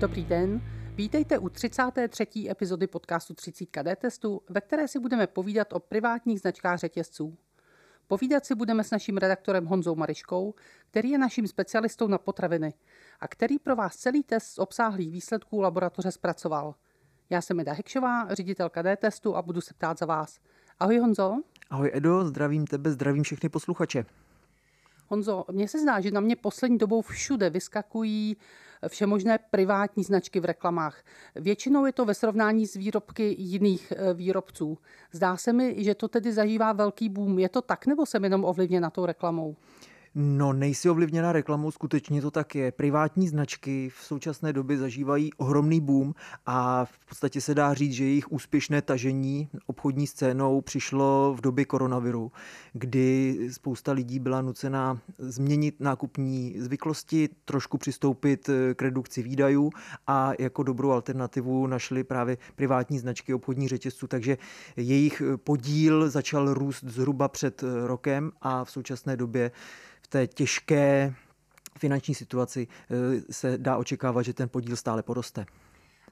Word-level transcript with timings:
Dobrý 0.00 0.24
den, 0.24 0.60
vítejte 0.94 1.38
u 1.38 1.48
33. 1.48 2.26
epizody 2.50 2.86
podcastu 2.86 3.34
30 3.34 3.64
KD 3.64 3.98
testu, 3.98 4.42
ve 4.48 4.60
které 4.60 4.88
si 4.88 4.98
budeme 4.98 5.26
povídat 5.26 5.72
o 5.72 5.80
privátních 5.80 6.40
značkách 6.40 6.78
řetězců. 6.78 7.36
Povídat 8.06 8.46
si 8.46 8.54
budeme 8.54 8.84
s 8.84 8.90
naším 8.90 9.16
redaktorem 9.16 9.66
Honzou 9.66 9.94
Mariškou, 9.94 10.54
který 10.90 11.10
je 11.10 11.18
naším 11.18 11.46
specialistou 11.46 12.08
na 12.08 12.18
potraviny 12.18 12.74
a 13.20 13.28
který 13.28 13.58
pro 13.58 13.76
vás 13.76 13.96
celý 13.96 14.22
test 14.22 14.46
z 14.46 14.58
obsáhlých 14.58 15.12
výsledků 15.12 15.60
laboratoře 15.60 16.10
zpracoval. 16.10 16.74
Já 17.30 17.40
jsem 17.40 17.60
Eda 17.60 17.72
Hekšová, 17.72 18.34
ředitelka 18.34 18.82
D-testu 18.82 19.36
a 19.36 19.42
budu 19.42 19.60
se 19.60 19.74
ptát 19.74 19.98
za 19.98 20.06
vás. 20.06 20.38
Ahoj 20.78 20.98
Honzo. 20.98 21.36
Ahoj 21.70 21.90
Edo, 21.94 22.24
zdravím 22.24 22.66
tebe, 22.66 22.90
zdravím 22.90 23.22
všechny 23.22 23.48
posluchače. 23.48 24.04
Honzo, 25.08 25.44
mně 25.50 25.68
se 25.68 25.78
zdá, 25.78 26.00
že 26.00 26.10
na 26.10 26.20
mě 26.20 26.36
poslední 26.36 26.78
dobou 26.78 27.02
všude 27.02 27.50
vyskakují 27.50 28.36
všemožné 28.88 29.38
privátní 29.50 30.04
značky 30.04 30.40
v 30.40 30.44
reklamách. 30.44 31.02
Většinou 31.34 31.86
je 31.86 31.92
to 31.92 32.04
ve 32.04 32.14
srovnání 32.14 32.66
s 32.66 32.74
výrobky 32.74 33.36
jiných 33.38 33.92
eh, 33.96 34.14
výrobců. 34.14 34.78
Zdá 35.12 35.36
se 35.36 35.52
mi, 35.52 35.84
že 35.84 35.94
to 35.94 36.08
tedy 36.08 36.32
zažívá 36.32 36.72
velký 36.72 37.08
boom. 37.08 37.38
Je 37.38 37.48
to 37.48 37.62
tak, 37.62 37.86
nebo 37.86 38.06
jsem 38.06 38.24
jenom 38.24 38.44
ovlivněna 38.44 38.90
tou 38.90 39.06
reklamou? 39.06 39.56
No, 40.14 40.52
nejsi 40.52 40.90
ovlivněna 40.90 41.32
reklamou, 41.32 41.70
skutečně 41.70 42.22
to 42.22 42.30
tak 42.30 42.54
je. 42.54 42.72
Privátní 42.72 43.28
značky 43.28 43.90
v 43.98 44.04
současné 44.04 44.52
době 44.52 44.78
zažívají 44.78 45.32
ohromný 45.32 45.80
boom 45.80 46.14
a 46.46 46.84
v 46.84 47.08
podstatě 47.08 47.40
se 47.40 47.54
dá 47.54 47.74
říct, 47.74 47.92
že 47.92 48.04
jejich 48.04 48.32
úspěšné 48.32 48.82
tažení 48.82 49.48
obchodní 49.66 50.06
scénou 50.06 50.60
přišlo 50.60 51.34
v 51.38 51.40
době 51.40 51.64
koronaviru, 51.64 52.32
kdy 52.72 53.38
spousta 53.52 53.92
lidí 53.92 54.18
byla 54.18 54.42
nucena 54.42 55.00
změnit 55.18 55.74
nákupní 55.80 56.54
zvyklosti, 56.58 57.28
trošku 57.44 57.78
přistoupit 57.78 58.50
k 58.74 58.82
redukci 58.82 59.22
výdajů 59.22 59.70
a 60.06 60.32
jako 60.38 60.62
dobrou 60.62 60.90
alternativu 60.90 61.66
našli 61.66 62.04
právě 62.04 62.38
privátní 62.56 62.98
značky 62.98 63.34
obchodních 63.34 63.68
řetězců, 63.68 64.06
takže 64.06 64.38
jejich 64.76 65.22
podíl 65.36 66.10
začal 66.10 66.54
růst 66.54 66.84
zhruba 66.84 67.28
před 67.28 67.64
rokem 67.84 68.32
a 68.40 68.64
v 68.64 68.70
současné 68.70 69.16
době 69.16 69.50
té 70.10 70.26
těžké 70.26 71.14
finanční 71.78 72.14
situaci 72.14 72.68
eh, 72.90 73.32
se 73.32 73.58
dá 73.58 73.76
očekávat, 73.76 74.22
že 74.22 74.32
ten 74.32 74.48
podíl 74.48 74.76
stále 74.76 75.02
poroste. 75.02 75.46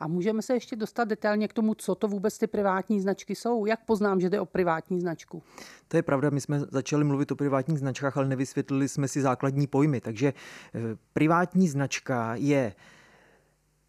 A 0.00 0.08
můžeme 0.08 0.42
se 0.42 0.54
ještě 0.54 0.76
dostat 0.76 1.04
detailně 1.04 1.48
k 1.48 1.52
tomu, 1.52 1.74
co 1.74 1.94
to 1.94 2.08
vůbec 2.08 2.38
ty 2.38 2.46
privátní 2.46 3.00
značky 3.00 3.34
jsou? 3.34 3.66
Jak 3.66 3.84
poznám, 3.84 4.20
že 4.20 4.30
jde 4.30 4.40
o 4.40 4.46
privátní 4.46 5.00
značku? 5.00 5.42
To 5.88 5.96
je 5.96 6.02
pravda, 6.02 6.30
my 6.30 6.40
jsme 6.40 6.60
začali 6.60 7.04
mluvit 7.04 7.32
o 7.32 7.36
privátních 7.36 7.78
značkách, 7.78 8.16
ale 8.16 8.28
nevysvětlili 8.28 8.88
jsme 8.88 9.08
si 9.08 9.22
základní 9.22 9.66
pojmy. 9.66 10.00
Takže 10.00 10.28
eh, 10.74 10.80
privátní 11.12 11.68
značka 11.68 12.34
je 12.34 12.74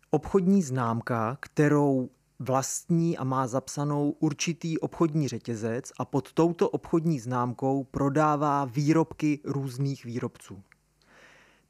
obchodní 0.09 0.61
známka, 0.61 1.38
kterou 1.39 2.09
vlastní 2.39 3.17
a 3.17 3.23
má 3.23 3.47
zapsanou 3.47 4.09
určitý 4.09 4.79
obchodní 4.79 5.27
řetězec 5.27 5.91
a 5.97 6.05
pod 6.05 6.33
touto 6.33 6.69
obchodní 6.69 7.19
známkou 7.19 7.83
prodává 7.83 8.65
výrobky 8.65 9.39
různých 9.45 10.05
výrobců. 10.05 10.63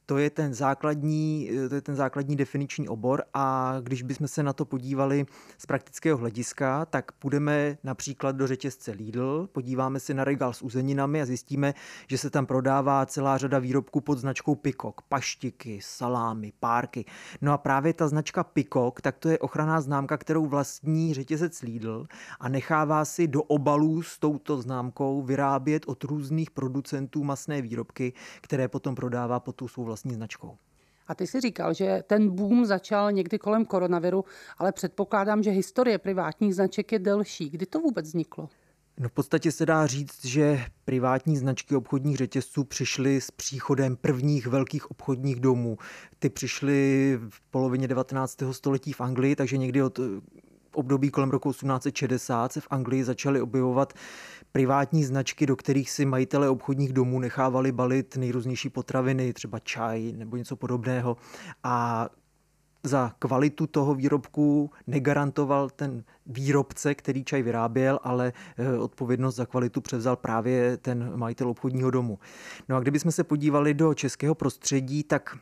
To 0.10 0.18
je 0.18 0.30
ten 0.30 0.54
základní, 0.54 1.50
to 1.70 1.76
je 1.76 1.82
ten 1.82 1.96
základní 1.96 2.36
definiční 2.36 2.90
obor 2.90 3.24
a 3.34 3.76
když 3.82 4.02
bychom 4.02 4.28
se 4.28 4.44
na 4.44 4.54
to 4.54 4.66
podívali 4.66 5.26
z 5.58 5.66
praktického 5.66 6.18
hlediska, 6.18 6.86
tak 6.86 7.12
půjdeme 7.12 7.78
například 7.84 8.36
do 8.36 8.48
řetězce 8.48 8.92
Lidl, 8.92 9.50
podíváme 9.52 10.00
se 10.00 10.14
na 10.14 10.24
regál 10.24 10.54
s 10.54 10.62
uzeninami 10.62 11.22
a 11.22 11.26
zjistíme, 11.26 11.74
že 12.08 12.18
se 12.18 12.30
tam 12.30 12.46
prodává 12.46 13.06
celá 13.06 13.38
řada 13.38 13.60
výrobků 13.60 14.02
pod 14.02 14.18
značkou 14.20 14.56
Pikok, 14.56 15.02
paštiky, 15.02 15.80
salámy, 15.84 16.54
párky. 16.60 17.06
No 17.42 17.54
a 17.54 17.58
právě 17.58 17.94
ta 17.94 18.08
značka 18.08 18.44
Pikok, 18.44 19.02
tak 19.02 19.18
to 19.18 19.30
je 19.30 19.40
ochranná 19.40 19.82
známka, 19.82 20.18
kterou 20.18 20.46
vlastní 20.46 21.14
řetězec 21.14 21.62
Lidl 21.62 22.06
a 22.40 22.50
nechává 22.50 23.06
si 23.06 23.28
do 23.28 23.44
obalů 23.44 24.04
s 24.04 24.20
touto 24.20 24.62
známkou 24.62 25.22
vyrábět 25.22 25.84
od 25.88 26.04
různých 26.04 26.52
producentů 26.52 27.24
masné 27.24 27.62
výrobky, 27.62 28.14
které 28.42 28.68
potom 28.68 28.96
prodává 28.96 29.40
pod 29.40 29.56
tu 29.56 29.68
svou 29.68 29.86
vlastní 30.00 30.14
značkou. 30.14 30.58
A 31.08 31.16
ty 31.16 31.28
si 31.28 31.42
říkal, 31.42 31.74
že 31.74 32.04
ten 32.08 32.30
boom 32.30 32.66
začal 32.66 33.12
někdy 33.12 33.40
kolem 33.40 33.66
koronaviru, 33.66 34.26
ale 34.58 34.72
předpokládám, 34.72 35.44
že 35.44 35.52
historie 35.52 35.98
privátních 35.98 36.56
značek 36.56 36.92
je 36.92 37.00
delší. 37.00 37.50
Kdy 37.50 37.66
to 37.66 37.80
vůbec 37.80 38.06
vzniklo? 38.06 38.50
No 39.00 39.10
v 39.10 39.12
podstatě 39.12 39.52
se 39.52 39.66
dá 39.66 39.88
říct, 39.88 40.26
že 40.26 40.66
privátní 40.86 41.38
značky 41.38 41.76
obchodních 41.76 42.18
řetězců 42.18 42.64
přišly 42.64 43.22
s 43.22 43.32
příchodem 43.32 43.96
prvních 43.96 44.48
velkých 44.48 44.92
obchodních 44.92 45.40
domů. 45.40 45.78
Ty 46.20 46.30
přišly 46.30 47.20
v 47.30 47.42
polovině 47.52 47.88
19. 47.88 48.38
století 48.52 48.94
v 48.94 49.02
Anglii, 49.02 49.36
takže 49.36 49.58
někdy 49.58 49.84
od 49.84 50.00
období 50.74 51.10
kolem 51.10 51.30
roku 51.30 51.52
1860 51.52 52.52
se 52.52 52.62
v 52.62 52.68
Anglii 52.70 53.04
začaly 53.04 53.42
objevovat 53.42 53.94
privátní 54.52 55.04
značky, 55.04 55.46
do 55.46 55.56
kterých 55.56 55.92
si 55.92 56.06
majitele 56.06 56.50
obchodních 56.50 56.94
domů 56.94 57.20
nechávali 57.20 57.72
balit 57.72 58.18
nejrůznější 58.18 58.70
potraviny, 58.70 59.34
třeba 59.34 59.60
čaj 59.60 60.14
nebo 60.18 60.38
něco 60.38 60.56
podobného. 60.56 61.18
A 61.64 62.10
za 62.84 63.12
kvalitu 63.20 63.68
toho 63.68 63.96
výrobku 63.96 64.72
negarantoval 64.88 65.70
ten 65.70 66.04
výrobce, 66.26 66.96
který 66.96 67.24
čaj 67.24 67.44
vyráběl, 67.44 68.00
ale 68.04 68.34
eh, 68.58 68.78
odpovědnost 68.78 69.36
za 69.36 69.46
kvalitu 69.46 69.82
převzal 69.82 70.16
právě 70.16 70.78
ten 70.78 71.12
majitel 71.16 71.50
obchodního 71.50 71.92
domu. 71.92 72.20
No 72.70 72.76
a 72.76 72.80
kdybychom 72.80 73.12
se 73.12 73.24
podívali 73.24 73.74
do 73.74 73.94
českého 73.94 74.36
prostředí, 74.36 75.04
tak 75.04 75.38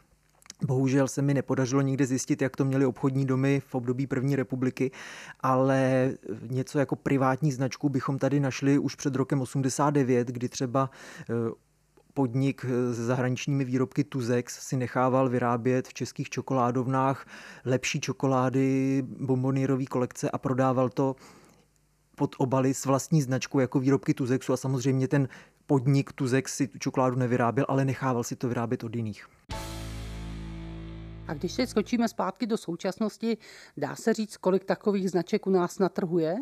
Bohužel 0.66 1.08
se 1.08 1.22
mi 1.22 1.34
nepodařilo 1.34 1.82
nikdy 1.82 2.06
zjistit, 2.06 2.42
jak 2.42 2.56
to 2.56 2.66
měli 2.66 2.86
obchodní 2.86 3.26
domy 3.26 3.62
v 3.68 3.76
období 3.76 4.08
první 4.08 4.36
republiky, 4.36 4.92
ale 5.40 6.12
něco 6.50 6.80
jako 6.80 6.96
privátní 6.96 7.52
značku 7.52 7.90
bychom 7.90 8.20
tady 8.20 8.40
našli 8.40 8.80
už 8.80 8.96
před 8.96 9.16
rokem 9.16 9.42
89, 9.42 10.28
kdy 10.28 10.50
třeba 10.50 10.90
eh, 11.30 11.34
podnik 12.14 12.66
s 12.92 12.98
zahraničními 12.98 13.66
výrobky 13.66 14.04
Tuzex 14.04 14.68
si 14.68 14.78
nechával 14.78 15.30
vyrábět 15.30 15.88
v 15.88 15.94
českých 15.94 16.30
čokoládovnách 16.30 17.26
lepší 17.66 18.02
čokolády 18.02 19.04
bombonierové 19.20 19.86
kolekce 19.86 20.32
a 20.32 20.38
prodával 20.38 20.90
to 20.90 21.16
pod 22.16 22.36
obaly 22.38 22.74
s 22.74 22.86
vlastní 22.86 23.22
značkou 23.22 23.60
jako 23.60 23.80
výrobky 23.80 24.14
Tuzexu 24.14 24.54
a 24.54 24.58
samozřejmě 24.58 25.08
ten 25.08 25.28
podnik 25.68 26.12
Tuzex 26.12 26.56
si 26.56 26.68
tu 26.68 26.80
čokoládu 26.80 27.16
nevyráběl, 27.16 27.66
ale 27.70 27.86
nechával 27.86 28.24
si 28.24 28.36
to 28.36 28.48
vyrábět 28.48 28.84
od 28.84 28.96
jiných. 28.96 29.28
A 31.28 31.34
když 31.34 31.52
se 31.52 31.68
skočíme 31.68 32.08
zpátky 32.08 32.48
do 32.48 32.58
současnosti, 32.58 33.38
dá 33.78 33.96
se 33.96 34.14
říct, 34.14 34.38
kolik 34.38 34.66
takových 34.66 35.12
značek 35.12 35.48
u 35.48 35.50
nás 35.50 35.80
na 35.80 35.90
trhu 35.90 36.20
je? 36.20 36.36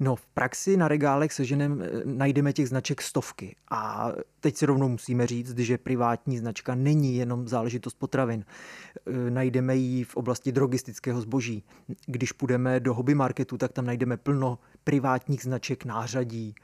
No, 0.00 0.16
v 0.16 0.26
praxi 0.26 0.76
na 0.76 0.88
regálech 0.88 1.32
seženem 1.32 1.82
eh, 1.82 1.88
najdeme 2.04 2.52
těch 2.52 2.68
značek 2.68 3.02
stovky. 3.02 3.56
A 3.70 4.12
teď 4.40 4.56
si 4.56 4.66
rovnou 4.66 4.88
musíme 4.88 5.26
říct, 5.26 5.58
že 5.58 5.78
privátní 5.78 6.38
značka 6.38 6.74
není 6.74 7.16
jenom 7.16 7.48
záležitost 7.48 7.94
potravin. 7.94 8.44
Eh, 8.46 9.30
najdeme 9.30 9.76
ji 9.76 10.04
v 10.04 10.16
oblasti 10.16 10.52
drogistického 10.52 11.20
zboží. 11.20 11.64
Když 12.06 12.32
půjdeme 12.32 12.80
do 12.80 12.94
hobby 12.94 13.14
marketu, 13.14 13.58
tak 13.58 13.72
tam 13.72 13.86
najdeme 13.86 14.16
plno 14.16 14.58
privátních 14.84 15.42
značek 15.42 15.84
nářadí, 15.84 16.54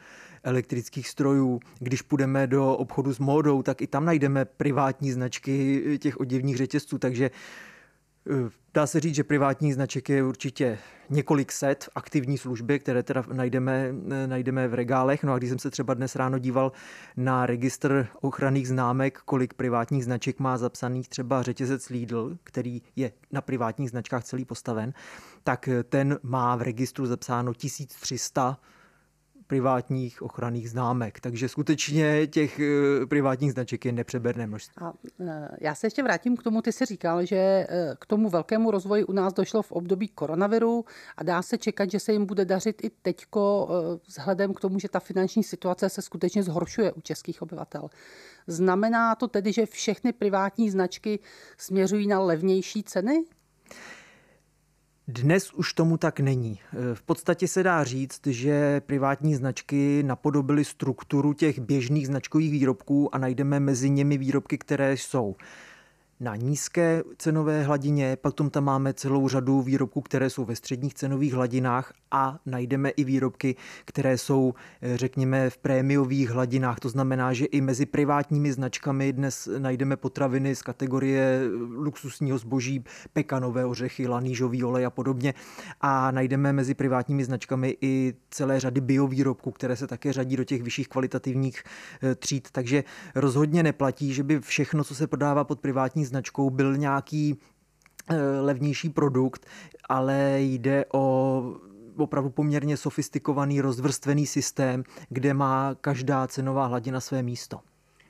elektrických 0.46 1.08
strojů. 1.08 1.60
Když 1.78 2.02
půjdeme 2.02 2.46
do 2.46 2.76
obchodu 2.76 3.14
s 3.14 3.18
módou, 3.18 3.62
tak 3.62 3.82
i 3.82 3.86
tam 3.86 4.04
najdeme 4.04 4.44
privátní 4.44 5.12
značky 5.12 5.82
těch 5.98 6.20
oděvních 6.20 6.56
řetězců, 6.56 6.98
takže 6.98 7.30
Eh, 8.30 8.50
dá 8.74 8.86
se 8.86 9.00
říct, 9.00 9.14
že 9.14 9.24
privátní 9.24 9.72
značek 9.72 10.08
je 10.08 10.24
určitě 10.24 10.78
několik 11.10 11.52
set 11.52 11.88
aktivní 11.94 12.38
službě, 12.38 12.78
které 12.78 13.02
teda 13.02 13.24
najdeme, 13.32 13.94
eh, 14.10 14.26
najdeme 14.26 14.68
v 14.68 14.74
regálech. 14.74 15.24
No 15.24 15.32
a 15.32 15.38
když 15.38 15.50
jsem 15.50 15.58
se 15.58 15.70
třeba 15.70 15.94
dnes 15.94 16.16
ráno 16.16 16.38
díval 16.38 16.72
na 17.16 17.46
registr 17.46 18.08
ochranných 18.20 18.68
známek, 18.68 19.18
kolik 19.24 19.54
privátních 19.54 20.04
značek 20.04 20.40
má 20.40 20.58
zapsaných 20.58 21.08
třeba 21.08 21.42
řetězec 21.42 21.88
Lidl, 21.88 22.38
který 22.44 22.82
je 22.96 23.12
na 23.32 23.40
privátních 23.40 23.90
značkách 23.90 24.24
celý 24.24 24.44
postaven, 24.44 24.92
tak 25.44 25.68
ten 25.88 26.18
má 26.22 26.56
v 26.56 26.62
registru 26.62 27.06
zapsáno 27.06 27.54
1300 27.54 28.58
privátních 29.46 30.22
ochranných 30.22 30.70
známek. 30.70 31.20
Takže 31.20 31.48
skutečně 31.48 32.26
těch 32.26 32.60
eh, 32.60 33.06
privátních 33.06 33.52
značek 33.52 33.84
je 33.84 33.92
nepřeberné 33.92 34.46
množství. 34.46 34.74
A 34.80 34.92
eh, 35.20 35.48
já 35.60 35.74
se 35.74 35.86
ještě 35.86 36.02
vrátím 36.02 36.36
k 36.36 36.42
tomu, 36.42 36.62
ty 36.62 36.72
jsi 36.72 36.84
říkal, 36.84 37.24
že 37.24 37.36
eh, 37.36 37.66
k 37.98 38.06
tomu 38.06 38.28
velkému 38.28 38.70
rozvoji 38.70 39.04
u 39.04 39.12
nás 39.12 39.32
došlo 39.32 39.62
v 39.62 39.72
období 39.72 40.08
koronaviru 40.08 40.84
a 41.16 41.22
dá 41.22 41.42
se 41.42 41.58
čekat, 41.58 41.90
že 41.90 42.00
se 42.00 42.12
jim 42.12 42.26
bude 42.26 42.44
dařit 42.44 42.84
i 42.84 42.90
teďko 43.02 43.68
vzhledem 44.06 44.54
k 44.54 44.60
tomu, 44.60 44.78
že 44.78 44.88
ta 44.88 45.00
finanční 45.00 45.42
situace 45.42 45.88
se 45.88 46.02
skutečně 46.02 46.42
zhoršuje 46.42 46.92
u 46.92 47.00
českých 47.00 47.42
obyvatel. 47.42 47.88
Znamená 48.46 49.14
to 49.14 49.28
tedy, 49.28 49.52
že 49.52 49.66
všechny 49.66 50.12
privátní 50.12 50.70
značky 50.70 51.18
směřují 51.58 52.06
na 52.06 52.20
levnější 52.20 52.82
ceny? 52.82 53.24
Dnes 55.08 55.52
už 55.52 55.72
tomu 55.72 55.96
tak 55.96 56.20
není. 56.20 56.60
V 56.94 57.02
podstatě 57.02 57.48
se 57.48 57.62
dá 57.62 57.84
říct, 57.84 58.26
že 58.26 58.80
privátní 58.80 59.34
značky 59.34 60.02
napodobily 60.02 60.64
strukturu 60.64 61.32
těch 61.32 61.58
běžných 61.58 62.06
značkových 62.06 62.50
výrobků 62.50 63.14
a 63.14 63.18
najdeme 63.18 63.60
mezi 63.60 63.90
nimi 63.90 64.18
výrobky, 64.18 64.58
které 64.58 64.92
jsou 64.92 65.36
na 66.20 66.36
nízké 66.36 67.02
cenové 67.18 67.62
hladině, 67.62 68.16
potom 68.16 68.50
tam 68.50 68.64
máme 68.64 68.94
celou 68.94 69.28
řadu 69.28 69.62
výrobků, 69.62 70.00
které 70.00 70.30
jsou 70.30 70.44
ve 70.44 70.56
středních 70.56 70.94
cenových 70.94 71.34
hladinách 71.34 71.92
a 72.10 72.38
najdeme 72.46 72.90
i 72.90 73.04
výrobky, 73.04 73.56
které 73.84 74.18
jsou, 74.18 74.54
eh, 74.82 74.96
řekněme, 74.96 75.50
v 75.50 75.58
prémiových 75.58 76.30
hladinách. 76.30 76.80
To 76.80 76.88
znamená, 76.88 77.32
že 77.32 77.44
i 77.44 77.60
mezi 77.60 77.86
privátními 77.86 78.52
značkami 78.52 79.12
dnes 79.12 79.48
najdeme 79.58 79.96
potraviny 79.96 80.54
z 80.54 80.62
kategorie 80.62 81.40
luxusního 81.76 82.38
zboží, 82.38 82.84
pekanové 83.12 83.64
ořechy, 83.64 84.08
lanížový 84.08 84.64
olej 84.64 84.86
a 84.86 84.90
podobně. 84.90 85.34
A 85.80 86.10
najdeme 86.10 86.52
mezi 86.52 86.74
privátními 86.74 87.24
značkami 87.24 87.76
i 87.80 88.14
celé 88.30 88.60
řady 88.60 88.80
biovýrobků, 88.80 89.50
které 89.50 89.76
se 89.76 89.86
také 89.86 90.12
řadí 90.12 90.36
do 90.36 90.44
těch 90.44 90.62
vyšších 90.62 90.88
kvalitativních 90.88 91.62
eh, 92.02 92.14
tříd. 92.14 92.48
Takže 92.52 92.84
rozhodně 93.14 93.62
neplatí, 93.62 94.14
že 94.14 94.22
by 94.22 94.40
všechno, 94.40 94.84
co 94.84 94.94
se 94.94 95.06
prodává 95.06 95.44
pod 95.44 95.60
privátní 95.60 96.05
značkou, 96.06 96.50
byl 96.50 96.76
nějaký 96.76 97.38
eh, 98.10 98.16
levnější 98.40 98.88
produkt, 98.88 99.46
ale 99.88 100.36
jde 100.40 100.84
o 100.94 101.42
opravdu 101.96 102.30
poměrně 102.30 102.76
sofistikovaný, 102.76 103.60
rozvrstvený 103.60 104.26
systém, 104.26 104.84
kde 105.08 105.34
má 105.34 105.74
každá 105.80 106.26
cenová 106.26 106.66
hladina 106.66 107.00
své 107.00 107.22
místo. 107.22 107.60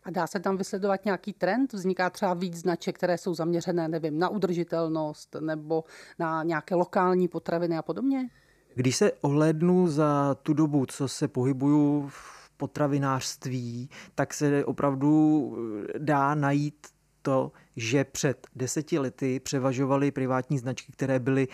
A 0.04 0.10
dá 0.10 0.26
se 0.26 0.40
tam 0.40 0.56
vysledovat 0.56 1.04
nějaký 1.04 1.32
trend? 1.32 1.72
Vzniká 1.72 2.10
třeba 2.10 2.34
víc 2.34 2.56
značek, 2.56 2.96
které 2.96 3.18
jsou 3.18 3.34
zaměřené, 3.34 3.88
nevím, 3.88 4.18
na 4.18 4.28
udržitelnost 4.28 5.36
nebo 5.40 5.84
na 6.18 6.42
nějaké 6.42 6.74
lokální 6.74 7.28
potraviny 7.28 7.78
a 7.78 7.82
podobně? 7.82 8.28
Když 8.74 8.96
se 8.96 9.12
ohlédnu 9.12 9.88
za 9.88 10.36
tu 10.42 10.54
dobu, 10.54 10.86
co 10.86 11.08
se 11.08 11.28
pohybuju 11.28 12.08
v 12.08 12.50
potravinářství, 12.56 13.90
tak 14.14 14.34
se 14.34 14.64
opravdu 14.64 15.56
dá 15.98 16.34
najít 16.34 16.86
to, 17.26 17.52
že 17.76 18.04
před 18.04 18.46
deseti 18.54 18.98
lety 18.98 19.40
převažovaly 19.40 20.10
privátní 20.10 20.58
značky, 20.58 20.92
které 20.92 21.18
byly 21.18 21.48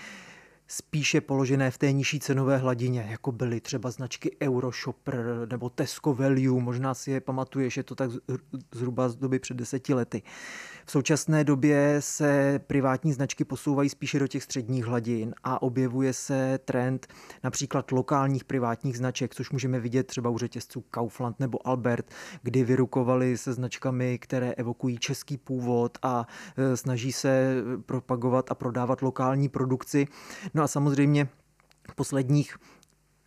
spíše 0.68 1.20
položené 1.20 1.70
v 1.70 1.78
té 1.78 1.92
nižší 1.92 2.20
cenové 2.20 2.56
hladině, 2.58 3.06
jako 3.10 3.32
byly 3.32 3.60
třeba 3.60 3.90
značky 3.90 4.36
Euroshopper 4.42 5.24
nebo 5.50 5.70
Tesco 5.70 6.14
Value, 6.14 6.60
možná 6.62 6.94
si 6.94 7.10
je 7.10 7.20
pamatuješ, 7.20 7.76
je 7.76 7.82
to 7.82 7.94
tak 7.94 8.10
zhruba 8.74 9.08
z 9.08 9.16
doby 9.16 9.38
před 9.38 9.56
deseti 9.56 9.94
lety. 9.94 10.22
V 10.86 10.90
současné 10.90 11.44
době 11.44 11.96
se 12.00 12.60
privátní 12.66 13.12
značky 13.12 13.44
posouvají 13.44 13.88
spíše 13.88 14.18
do 14.18 14.26
těch 14.26 14.42
středních 14.42 14.84
hladin 14.84 15.34
a 15.44 15.62
objevuje 15.62 16.12
se 16.12 16.58
trend 16.64 17.06
například 17.44 17.92
lokálních 17.92 18.44
privátních 18.44 18.98
značek, 18.98 19.34
což 19.34 19.50
můžeme 19.50 19.80
vidět 19.80 20.06
třeba 20.06 20.30
u 20.30 20.38
řetězců 20.38 20.84
Kaufland 20.90 21.40
nebo 21.40 21.68
Albert, 21.68 22.06
kdy 22.42 22.64
vyrukovali 22.64 23.38
se 23.38 23.52
značkami, 23.52 24.18
které 24.18 24.52
evokují 24.52 24.98
český 24.98 25.36
původ 25.36 25.98
a 26.02 26.26
e, 26.56 26.76
snaží 26.76 27.12
se 27.12 27.54
propagovat 27.86 28.50
a 28.50 28.54
prodávat 28.54 29.02
lokální 29.02 29.48
produkci. 29.48 30.06
No 30.54 30.62
a 30.62 30.68
samozřejmě 30.68 31.28
posledních 31.96 32.56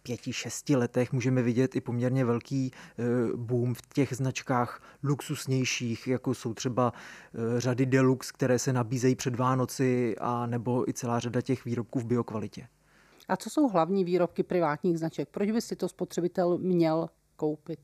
pěti, 0.06 0.34
šesti 0.34 0.76
letech 0.76 1.14
můžeme 1.14 1.42
vidět 1.42 1.76
i 1.76 1.82
poměrně 1.82 2.26
velký 2.26 2.72
eh, 2.74 3.04
boom 3.36 3.74
v 3.74 3.82
těch 3.94 4.14
značkách 4.14 4.82
luxusnějších, 5.04 6.08
jako 6.08 6.34
jsou 6.34 6.54
třeba 6.54 6.94
eh, 6.96 7.62
řady 7.62 7.86
Deluxe, 7.86 8.32
které 8.34 8.60
se 8.60 8.74
nabízejí 8.74 9.16
před 9.16 9.36
Vánoci, 9.36 10.16
a 10.20 10.46
nebo 10.46 10.90
i 10.90 10.94
celá 10.94 11.20
řada 11.20 11.42
těch 11.42 11.66
výrobků 11.66 12.00
v 12.00 12.06
biokvalitě. 12.06 12.68
A 13.28 13.38
co 13.38 13.50
jsou 13.50 13.70
hlavní 13.70 14.04
výrobky 14.04 14.44
privátních 14.44 15.00
značek? 15.00 15.30
Proč 15.30 15.52
by 15.52 15.62
si 15.62 15.76
to 15.76 15.90
spotřebitel 15.90 16.58
měl 16.58 17.10
koupit? 17.36 17.80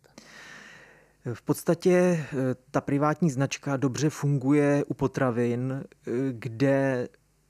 V 1.34 1.42
podstatě 1.42 1.92
eh, 1.92 2.26
ta 2.72 2.82
privátní 2.82 3.30
značka 3.32 3.78
dobře 3.78 4.10
funguje 4.10 4.84
u 4.88 4.94
potravin, 4.94 5.84
kde 6.32 7.08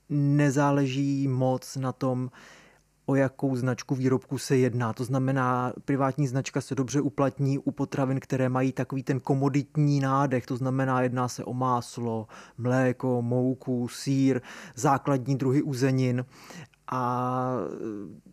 nezáleží 0.08 1.28
moc 1.28 1.76
na 1.76 1.92
tom, 1.92 2.30
o 3.06 3.14
jakou 3.14 3.56
značku 3.56 3.94
výrobku 3.94 4.38
se 4.38 4.56
jedná. 4.56 4.92
To 4.92 5.04
znamená, 5.04 5.72
privátní 5.84 6.26
značka 6.26 6.60
se 6.60 6.74
dobře 6.74 7.00
uplatní 7.00 7.58
u 7.58 7.70
potravin, 7.70 8.20
které 8.20 8.48
mají 8.48 8.72
takový 8.72 9.02
ten 9.02 9.20
komoditní 9.20 10.00
nádech. 10.00 10.46
To 10.46 10.56
znamená, 10.56 11.02
jedná 11.02 11.28
se 11.28 11.44
o 11.44 11.54
máslo, 11.54 12.26
mléko, 12.58 13.22
mouku, 13.22 13.88
sír, 13.88 14.40
základní 14.74 15.36
druhy 15.36 15.62
uzenin 15.62 16.24
a 16.92 17.52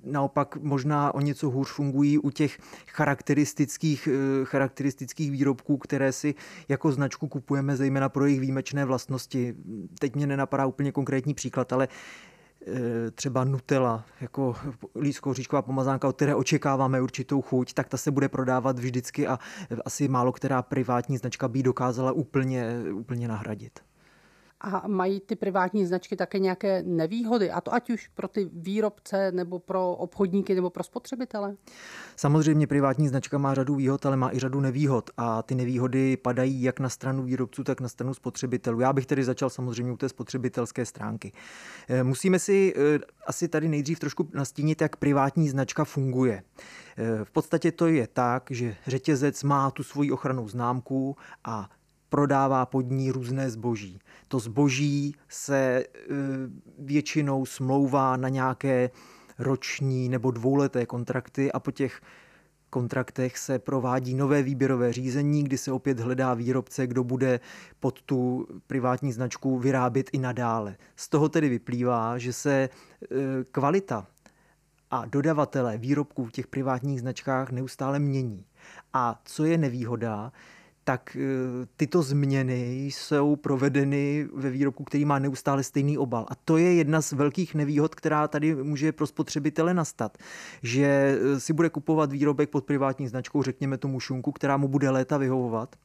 naopak 0.03 0.55
možná 0.55 1.13
o 1.13 1.21
něco 1.21 1.49
hůř 1.49 1.71
fungují 1.71 2.17
u 2.17 2.29
těch 2.29 2.59
charakteristických, 2.87 4.07
eh, 4.11 4.45
charakteristických 4.45 5.31
výrobků, 5.31 5.77
které 5.77 6.11
si 6.11 6.35
jako 6.67 6.91
značku 6.91 7.27
kupujeme 7.27 7.75
zejména 7.77 8.09
pro 8.09 8.25
jejich 8.25 8.39
výjimečné 8.39 8.85
vlastnosti. 8.85 9.55
Teď 9.99 10.15
mě 10.15 10.27
nenapadá 10.27 10.65
úplně 10.65 10.91
konkrétní 10.91 11.33
příklad, 11.33 11.73
ale 11.73 11.87
třeba 13.15 13.43
Nutella, 13.43 14.05
jako 14.21 14.55
lískou 14.99 15.33
říčková 15.33 15.61
pomazánka, 15.61 16.07
od 16.07 16.15
které 16.15 16.35
očekáváme 16.35 17.01
určitou 17.01 17.41
chuť, 17.41 17.73
tak 17.73 17.87
ta 17.87 17.97
se 17.97 18.11
bude 18.11 18.29
prodávat 18.29 18.79
vždycky 18.79 19.27
a 19.27 19.39
asi 19.85 20.07
málo 20.07 20.31
která 20.31 20.61
privátní 20.61 21.17
značka 21.17 21.47
by 21.47 21.63
dokázala 21.63 22.11
úplně, 22.11 22.65
úplně 22.93 23.27
nahradit. 23.27 23.79
A 24.61 24.87
mají 24.87 25.19
ty 25.19 25.35
privátní 25.35 25.85
značky 25.85 26.15
také 26.15 26.39
nějaké 26.39 26.83
nevýhody, 26.83 27.51
a 27.51 27.61
to 27.61 27.73
ať 27.73 27.89
už 27.89 28.07
pro 28.07 28.27
ty 28.27 28.49
výrobce, 28.53 29.31
nebo 29.31 29.59
pro 29.59 29.91
obchodníky, 29.95 30.55
nebo 30.55 30.69
pro 30.69 30.83
spotřebitele? 30.83 31.55
Samozřejmě 32.15 32.67
privátní 32.67 33.07
značka 33.07 33.37
má 33.37 33.53
řadu 33.53 33.75
výhod, 33.75 34.05
ale 34.05 34.17
má 34.17 34.31
i 34.33 34.39
řadu 34.39 34.59
nevýhod. 34.59 35.09
A 35.17 35.43
ty 35.43 35.55
nevýhody 35.55 36.17
padají 36.17 36.61
jak 36.61 36.79
na 36.79 36.89
stranu 36.89 37.23
výrobců, 37.23 37.63
tak 37.63 37.81
na 37.81 37.89
stranu 37.89 38.13
spotřebitelů. 38.13 38.79
Já 38.79 38.93
bych 38.93 39.05
tedy 39.05 39.23
začal 39.23 39.49
samozřejmě 39.49 39.91
u 39.91 39.97
té 39.97 40.09
spotřebitelské 40.09 40.85
stránky. 40.85 41.31
Eh, 41.89 42.03
musíme 42.03 42.39
si 42.39 42.73
eh, 42.77 42.99
asi 43.27 43.47
tady 43.47 43.67
nejdřív 43.67 43.99
trošku 43.99 44.29
nastínit, 44.33 44.81
jak 44.81 44.95
privátní 44.95 45.49
značka 45.49 45.83
funguje. 45.83 46.43
Eh, 46.97 47.25
v 47.25 47.31
podstatě 47.31 47.71
to 47.71 47.87
je 47.87 48.07
tak, 48.07 48.43
že 48.49 48.75
řetězec 48.87 49.43
má 49.43 49.71
tu 49.71 49.83
svoji 49.83 50.11
ochranou 50.11 50.47
známku 50.47 51.15
a 51.43 51.69
prodává 52.09 52.65
pod 52.65 52.81
ní 52.89 53.11
různé 53.11 53.49
zboží. 53.49 53.99
To 54.27 54.39
zboží 54.39 55.15
se 55.27 55.57
e, 55.57 55.85
většinou 56.79 57.45
smlouvá 57.45 58.17
na 58.17 58.29
nějaké 58.29 58.89
roční 59.39 60.09
nebo 60.09 60.31
dvouleté 60.31 60.85
kontrakty 60.85 61.51
a 61.51 61.59
po 61.59 61.71
těch 61.71 62.01
kontraktech 62.69 63.37
se 63.37 63.59
provádí 63.59 64.15
nové 64.15 64.43
výběrové 64.43 64.93
řízení, 64.93 65.43
kdy 65.43 65.57
se 65.57 65.71
opět 65.71 65.99
hledá 65.99 66.33
výrobce, 66.33 66.87
kdo 66.87 67.03
bude 67.03 67.39
pod 67.79 68.01
tu 68.01 68.47
privátní 68.67 69.11
značku 69.11 69.59
vyrábět 69.59 70.09
i 70.13 70.17
nadále. 70.17 70.77
Z 70.95 71.09
toho 71.09 71.29
tedy 71.29 71.49
vyplývá, 71.49 72.17
že 72.17 72.33
se 72.33 72.53
e, 72.53 72.69
kvalita 73.51 74.07
a 74.91 75.05
dodavatelé 75.05 75.77
výrobků 75.77 76.25
v 76.25 76.31
těch 76.31 76.47
privátních 76.47 76.99
značkách 76.99 77.51
neustále 77.51 77.99
mění. 77.99 78.45
A 78.93 79.21
co 79.25 79.45
je 79.45 79.57
nevýhoda, 79.57 80.31
tak 80.89 81.17
eh, 81.19 81.65
tyto 81.77 82.01
změny 82.01 82.85
jsou 82.85 83.35
provedeny 83.35 84.27
ve 84.33 84.49
výrobku, 84.49 84.83
který 84.83 85.05
má 85.05 85.19
neustále 85.19 85.63
stejný 85.63 85.97
obal. 85.97 86.25
A 86.29 86.35
to 86.35 86.57
je 86.57 86.73
jedna 86.73 87.01
z 87.01 87.11
velkých 87.11 87.55
nevýhod, 87.55 87.95
která 87.95 88.27
tady 88.27 88.55
může 88.55 88.91
pro 88.91 89.07
spotřebitele 89.07 89.73
nastat. 89.73 90.17
Že 90.63 90.85
eh, 90.85 91.39
si 91.39 91.53
bude 91.53 91.69
kupovat 91.69 92.11
výrobek 92.11 92.49
pod 92.49 92.65
privátní 92.65 93.07
značkou, 93.07 93.43
řekněme 93.43 93.77
tomu 93.77 93.99
šunku, 93.99 94.31
která 94.31 94.57
mu 94.57 94.67
bude 94.67 94.89
léta 94.89 95.17
vyhovovat 95.17 95.75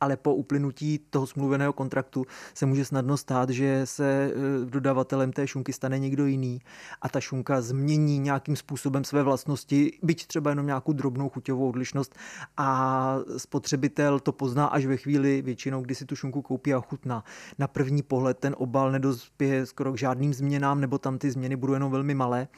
ale 0.00 0.16
po 0.16 0.34
uplynutí 0.34 0.98
toho 1.10 1.26
smluveného 1.26 1.72
kontraktu 1.72 2.24
se 2.54 2.66
může 2.66 2.84
snadno 2.84 3.16
stát, 3.16 3.50
že 3.50 3.80
se 3.84 4.32
e, 4.32 4.64
dodavatelem 4.64 5.32
té 5.32 5.46
šunky 5.46 5.72
stane 5.72 5.98
někdo 5.98 6.26
jiný 6.26 6.60
a 7.02 7.08
ta 7.08 7.20
šunka 7.20 7.60
změní 7.60 8.18
nějakým 8.18 8.56
způsobem 8.56 9.04
své 9.04 9.22
vlastnosti, 9.22 9.98
byť 10.02 10.26
třeba 10.26 10.50
jenom 10.50 10.66
nějakou 10.66 10.92
drobnou 10.92 11.28
chuťovou 11.28 11.68
odlišnost 11.68 12.14
a 12.56 13.18
spotřebitel 13.36 14.20
to 14.20 14.32
pozná 14.32 14.66
až 14.66 14.86
ve 14.86 14.96
chvíli 14.96 15.42
většinou, 15.42 15.82
kdy 15.82 15.94
si 15.94 16.04
tu 16.04 16.16
šunku 16.16 16.42
koupí 16.42 16.74
a 16.74 16.80
chutná. 16.80 17.24
Na 17.58 17.68
první 17.68 18.02
pohled 18.02 18.38
ten 18.38 18.54
obal 18.58 18.92
nedospěje 18.92 19.66
skoro 19.66 19.92
k 19.92 19.98
žádným 19.98 20.34
změnám, 20.34 20.80
nebo 20.80 20.98
tam 20.98 21.18
ty 21.18 21.30
změny 21.30 21.56
budou 21.56 21.72
jenom 21.72 21.92
velmi 21.92 22.14
malé 22.14 22.48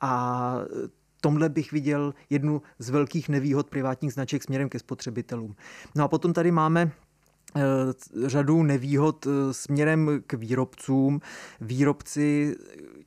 a 0.00 0.54
tomhle 1.20 1.48
bych 1.48 1.72
viděl 1.72 2.14
jednu 2.30 2.62
z 2.78 2.90
velkých 2.90 3.28
nevýhod 3.28 3.70
privátních 3.70 4.12
značek 4.12 4.42
směrem 4.42 4.68
ke 4.68 4.78
spotřebitelům. 4.78 5.56
No 5.94 6.04
a 6.04 6.08
potom 6.08 6.32
tady 6.32 6.50
máme 6.50 6.90
eh, 7.56 7.60
řadu 8.28 8.62
nevýhod 8.62 9.26
eh, 9.26 9.52
směrem 9.54 10.22
k 10.26 10.34
výrobcům. 10.34 11.20
Výrobci 11.60 12.56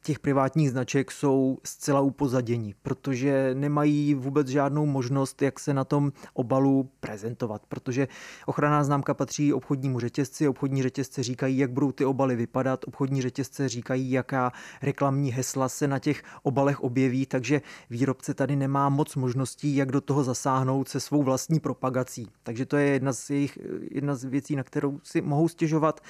těch 0.09 0.19
privátních 0.19 0.71
značek 0.71 1.11
jsou 1.11 1.57
zcela 1.63 2.01
upozaděni, 2.01 2.75
protože 2.81 3.51
nemají 3.53 4.13
vůbec 4.13 4.47
žádnou 4.47 4.85
možnost, 4.85 5.41
jak 5.41 5.59
se 5.59 5.73
na 5.73 5.83
tom 5.83 6.11
obalu 6.33 6.89
prezentovat, 6.99 7.61
protože 7.69 8.07
ochranná 8.45 8.83
známka 8.83 9.13
patří 9.13 9.53
obchodnímu 9.53 9.99
řetězci, 9.99 10.47
obchodní 10.47 10.83
řetězce 10.83 11.23
říkají, 11.23 11.57
jak 11.57 11.71
budou 11.71 11.91
ty 11.91 12.05
obaly 12.05 12.35
vypadat, 12.35 12.85
obchodní 12.87 13.21
řetězce 13.21 13.69
říkají, 13.69 14.11
jaká 14.11 14.51
reklamní 14.81 15.31
hesla 15.31 15.69
se 15.69 15.87
na 15.87 15.99
těch 15.99 16.23
obalech 16.43 16.81
objeví, 16.81 17.25
takže 17.25 17.61
výrobce 17.89 18.33
tady 18.33 18.55
nemá 18.55 18.89
moc 18.89 19.15
možností, 19.15 19.75
jak 19.75 19.91
do 19.91 20.01
toho 20.01 20.23
zasáhnout 20.23 20.89
se 20.89 20.99
svou 20.99 21.23
vlastní 21.23 21.59
propagací. 21.59 22.27
Takže 22.43 22.65
to 22.65 22.77
je 22.77 22.87
jedna 22.87 23.13
z, 23.13 23.29
jejich, 23.29 23.59
jedna 23.91 24.15
z 24.15 24.23
věcí, 24.23 24.55
na 24.55 24.63
kterou 24.63 24.99
si 25.03 25.21
mohou 25.21 25.47
stěžovat. 25.47 26.01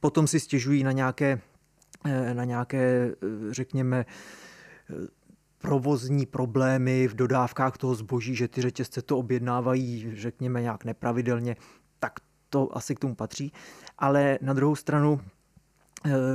Potom 0.00 0.26
si 0.26 0.40
stěžují 0.40 0.84
na 0.84 0.92
nějaké 0.92 1.40
na 2.32 2.44
nějaké, 2.44 2.78
eh, 2.78 3.14
řekněme, 3.50 4.06
eh, 4.90 4.94
provozní 5.58 6.26
problémy 6.26 7.08
v 7.08 7.14
dodávkách 7.14 7.78
toho 7.78 7.94
zboží, 7.94 8.34
že 8.34 8.48
ty 8.48 8.62
řetězce 8.62 9.02
to 9.02 9.18
objednávají, 9.18 10.12
řekněme, 10.16 10.62
nějak 10.62 10.84
nepravidelně, 10.84 11.56
tak 11.98 12.12
to 12.48 12.76
asi 12.76 12.94
k 12.94 12.98
tomu 12.98 13.14
patří. 13.14 13.52
Ale 13.98 14.38
na 14.42 14.52
druhou 14.52 14.76
stranu 14.76 15.20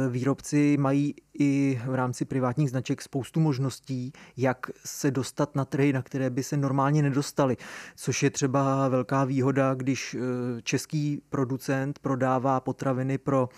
výrobci 0.10 0.78
mají 0.80 1.16
i 1.40 1.82
v 1.86 1.96
rámci 1.96 2.26
privátních 2.26 2.70
značek 2.70 3.02
spoustu 3.02 3.40
možností, 3.40 4.14
jak 4.38 4.72
se 4.86 5.12
dostat 5.12 5.56
na 5.56 5.66
trhy, 5.66 5.94
na 5.94 6.02
které 6.02 6.30
by 6.30 6.44
se 6.44 6.58
normálně 6.58 7.02
nedostali. 7.02 7.58
Což 7.96 8.24
je 8.24 8.30
třeba 8.30 8.88
velká 8.88 9.26
výhoda, 9.26 9.74
když 9.74 10.16
český 10.64 11.22
producent 11.30 12.00
prodává 12.00 12.60
potraviny 12.60 13.18
pro 13.18 13.50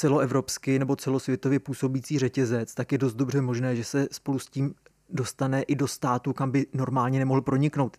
celoevropský 0.00 0.78
nebo 0.78 0.96
celosvětově 0.96 1.58
působící 1.58 2.18
řetězec, 2.18 2.74
tak 2.74 2.92
je 2.92 2.98
dost 2.98 3.14
dobře 3.14 3.40
možné, 3.40 3.76
že 3.76 3.84
se 3.84 4.08
spolu 4.12 4.38
s 4.38 4.46
tím 4.46 4.74
dostane 5.08 5.62
i 5.62 5.74
do 5.74 5.88
státu, 5.88 6.32
kam 6.32 6.50
by 6.50 6.66
normálně 6.72 7.18
nemohl 7.18 7.42
proniknout. 7.42 7.96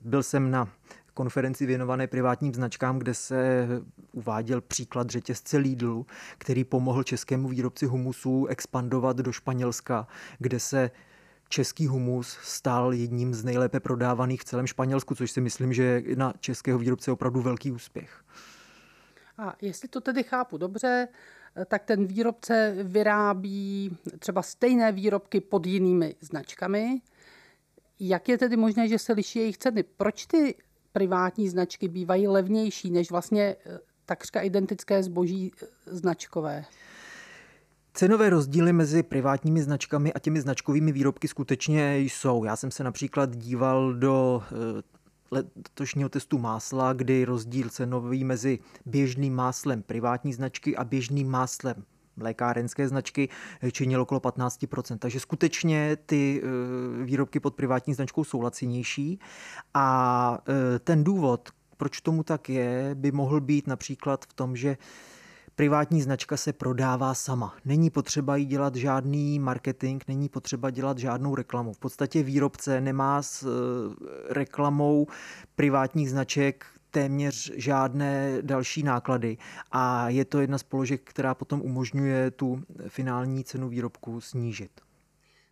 Byl 0.00 0.22
jsem 0.22 0.50
na 0.50 0.68
konferenci 1.14 1.66
věnované 1.66 2.06
privátním 2.06 2.54
značkám, 2.54 2.98
kde 2.98 3.14
se 3.14 3.68
uváděl 4.12 4.60
příklad 4.60 5.10
řetězce 5.10 5.56
Lidl, 5.56 6.04
který 6.38 6.64
pomohl 6.64 7.02
českému 7.02 7.48
výrobci 7.48 7.86
humusu 7.86 8.46
expandovat 8.46 9.16
do 9.16 9.32
Španělska, 9.32 10.06
kde 10.38 10.60
se 10.60 10.90
český 11.48 11.86
humus 11.86 12.38
stál 12.42 12.92
jedním 12.92 13.34
z 13.34 13.44
nejlépe 13.44 13.80
prodávaných 13.80 14.40
v 14.40 14.44
celém 14.44 14.66
Španělsku, 14.66 15.14
což 15.14 15.30
si 15.30 15.40
myslím, 15.40 15.72
že 15.72 15.82
je 15.82 16.16
na 16.16 16.32
českého 16.40 16.78
výrobce 16.78 17.12
opravdu 17.12 17.42
velký 17.42 17.72
úspěch. 17.72 18.24
A 19.38 19.54
jestli 19.60 19.88
to 19.88 20.00
tedy 20.00 20.22
chápu 20.22 20.58
dobře, 20.58 21.08
tak 21.66 21.84
ten 21.84 22.06
výrobce 22.06 22.76
vyrábí 22.82 23.96
třeba 24.18 24.42
stejné 24.42 24.92
výrobky 24.92 25.40
pod 25.40 25.66
jinými 25.66 26.14
značkami. 26.20 27.00
Jak 28.00 28.28
je 28.28 28.38
tedy 28.38 28.56
možné, 28.56 28.88
že 28.88 28.98
se 28.98 29.12
liší 29.12 29.38
jejich 29.38 29.58
ceny? 29.58 29.82
Proč 29.82 30.26
ty 30.26 30.54
privátní 30.92 31.48
značky 31.48 31.88
bývají 31.88 32.28
levnější 32.28 32.90
než 32.90 33.10
vlastně 33.10 33.56
eh, 33.66 33.78
takřka 34.04 34.40
identické 34.40 35.02
zboží 35.02 35.52
eh, 35.62 35.66
značkové? 35.86 36.64
Cenové 37.94 38.30
rozdíly 38.30 38.72
mezi 38.72 39.02
privátními 39.02 39.62
značkami 39.62 40.12
a 40.12 40.18
těmi 40.18 40.40
značkovými 40.40 40.92
výrobky 40.92 41.28
skutečně 41.28 41.98
jsou. 41.98 42.44
Já 42.44 42.56
jsem 42.56 42.70
se 42.70 42.84
například 42.84 43.36
díval 43.36 43.94
do 43.94 44.42
eh, 44.42 44.82
letošního 45.30 46.08
testu 46.08 46.38
másla, 46.38 46.92
kdy 46.92 47.24
rozdíl 47.24 47.68
cenový 47.68 48.24
mezi 48.24 48.58
běžným 48.86 49.34
máslem 49.34 49.82
privátní 49.82 50.32
značky 50.32 50.76
a 50.76 50.84
běžným 50.84 51.30
máslem 51.30 51.84
lékárenské 52.16 52.88
značky 52.88 53.28
činil 53.72 54.02
okolo 54.02 54.20
15%. 54.20 54.98
Takže 54.98 55.20
skutečně 55.20 55.96
ty 56.06 56.42
eh, 56.42 57.04
výrobky 57.04 57.40
pod 57.40 57.54
privátní 57.54 57.94
značkou 57.94 58.24
jsou 58.24 58.40
lacinější 58.40 59.18
a 59.74 60.38
eh, 60.48 60.78
ten 60.78 61.04
důvod, 61.04 61.48
proč 61.76 62.00
tomu 62.00 62.22
tak 62.22 62.48
je, 62.48 62.90
by 62.94 63.12
mohl 63.12 63.40
být 63.40 63.66
například 63.66 64.24
v 64.24 64.32
tom, 64.32 64.56
že 64.56 64.76
privátní 65.56 66.02
značka 66.02 66.36
se 66.36 66.52
prodává 66.52 67.14
sama. 67.14 67.54
Není 67.64 67.90
potřeba 67.90 68.36
jí 68.36 68.46
dělat 68.46 68.76
žádný 68.76 69.38
marketing, 69.38 70.02
není 70.08 70.28
potřeba 70.28 70.70
dělat 70.70 70.98
žádnou 70.98 71.34
reklamu. 71.34 71.72
V 71.72 71.78
podstatě 71.78 72.22
výrobce 72.22 72.80
nemá 72.80 73.22
s 73.22 73.42
eh, 73.42 74.34
reklamou 74.34 75.06
privátních 75.56 76.10
značek 76.10 76.66
téměř 76.90 77.52
žádné 77.56 78.38
další 78.42 78.82
náklady 78.82 79.36
a 79.72 80.08
je 80.08 80.24
to 80.24 80.40
jedna 80.40 80.58
z 80.58 80.62
položek, 80.62 81.00
která 81.04 81.34
potom 81.34 81.60
umožňuje 81.62 82.30
tu 82.30 82.62
finální 82.88 83.44
cenu 83.44 83.68
výrobku 83.68 84.20
snížit. 84.20 84.70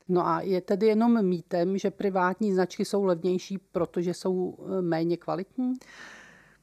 No 0.09 0.26
a 0.26 0.40
je 0.40 0.61
tedy 0.61 0.87
jenom 0.87 1.25
mýtem, 1.26 1.78
že 1.78 1.90
privátní 1.90 2.52
značky 2.52 2.85
jsou 2.85 3.04
levnější, 3.04 3.59
protože 3.59 4.14
jsou 4.14 4.59
eh, 4.59 4.82
méně 4.82 5.16
kvalitní? 5.16 5.75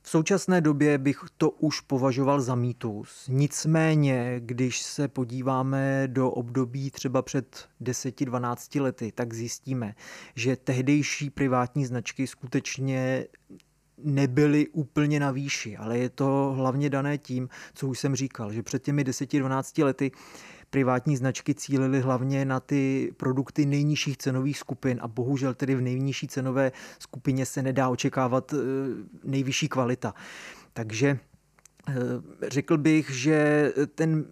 V 0.09 0.11
současné 0.11 0.61
době 0.61 0.97
bych 0.97 1.19
to 1.37 1.49
už 1.49 1.81
považoval 1.81 2.41
za 2.41 2.55
mýtus. 2.55 3.25
Nicméně, 3.27 4.35
když 4.39 4.81
se 4.81 5.07
podíváme 5.07 6.07
do 6.07 6.31
období 6.31 6.91
třeba 6.91 7.21
před 7.21 7.67
10-12 7.81 8.81
lety, 8.81 9.11
tak 9.15 9.33
zjistíme, 9.33 9.95
že 10.35 10.55
tehdejší 10.55 11.29
privátní 11.29 11.85
značky 11.85 12.27
skutečně 12.27 13.25
nebyly 13.97 14.67
úplně 14.67 15.19
na 15.19 15.31
výši, 15.31 15.77
ale 15.77 15.97
je 15.97 16.09
to 16.09 16.53
hlavně 16.55 16.89
dané 16.89 17.17
tím, 17.17 17.49
co 17.73 17.87
už 17.87 17.99
jsem 17.99 18.15
říkal, 18.15 18.53
že 18.53 18.63
před 18.63 18.83
těmi 18.83 19.03
10-12 19.03 19.83
lety 19.83 20.11
privátní 20.69 21.17
značky 21.17 21.53
cílily 21.53 22.01
hlavně 22.01 22.45
na 22.45 22.59
ty 22.59 23.13
produkty 23.17 23.65
nejnižších 23.65 24.17
cenových 24.17 24.57
skupin 24.57 24.99
a 25.01 25.07
bohužel 25.07 25.53
tedy 25.53 25.75
v 25.75 25.81
nejnižší 25.81 26.27
cenové 26.27 26.71
skupině 26.99 27.45
se 27.45 27.61
nedá 27.61 27.89
očekávat 27.89 28.53
eh, 28.53 28.57
nejvyšší 29.23 29.69
kvalita. 29.69 30.13
Takže 30.73 31.19
eh, 31.89 31.93
řekl 32.49 32.77
bych, 32.77 33.09
že 33.09 33.71
ten 33.95 34.25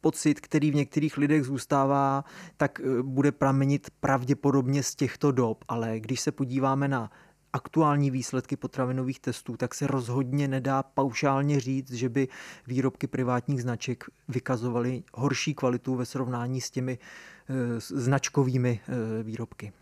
pocit, 0.00 0.40
který 0.40 0.70
v 0.70 0.74
některých 0.74 1.16
lidech 1.18 1.44
zůstává, 1.44 2.24
tak 2.56 2.80
eh, 2.80 3.02
bude 3.02 3.32
pramenit 3.32 3.90
pravděpodobně 4.00 4.82
z 4.82 4.94
těchto 4.94 5.32
dob. 5.32 5.64
Ale 5.68 6.00
když 6.00 6.20
se 6.20 6.32
podíváme 6.32 6.88
na 6.88 7.10
aktuální 7.54 8.10
výsledky 8.10 8.56
potravinových 8.56 9.20
testů, 9.20 9.56
tak 9.56 9.74
se 9.74 9.86
rozhodně 9.86 10.48
nedá 10.48 10.82
paušálně 10.82 11.60
říct, 11.60 11.92
že 11.92 12.08
by 12.08 12.28
výrobky 12.66 13.06
privátních 13.06 13.62
značek 13.62 14.04
vykazovaly 14.28 15.02
horší 15.14 15.54
kvalitu 15.54 15.94
ve 15.94 16.06
srovnání 16.06 16.60
s 16.60 16.70
těmi 16.70 16.98
e, 16.98 17.80
značkovými 17.80 18.80
e, 18.80 19.22
výrobky. 19.22 19.72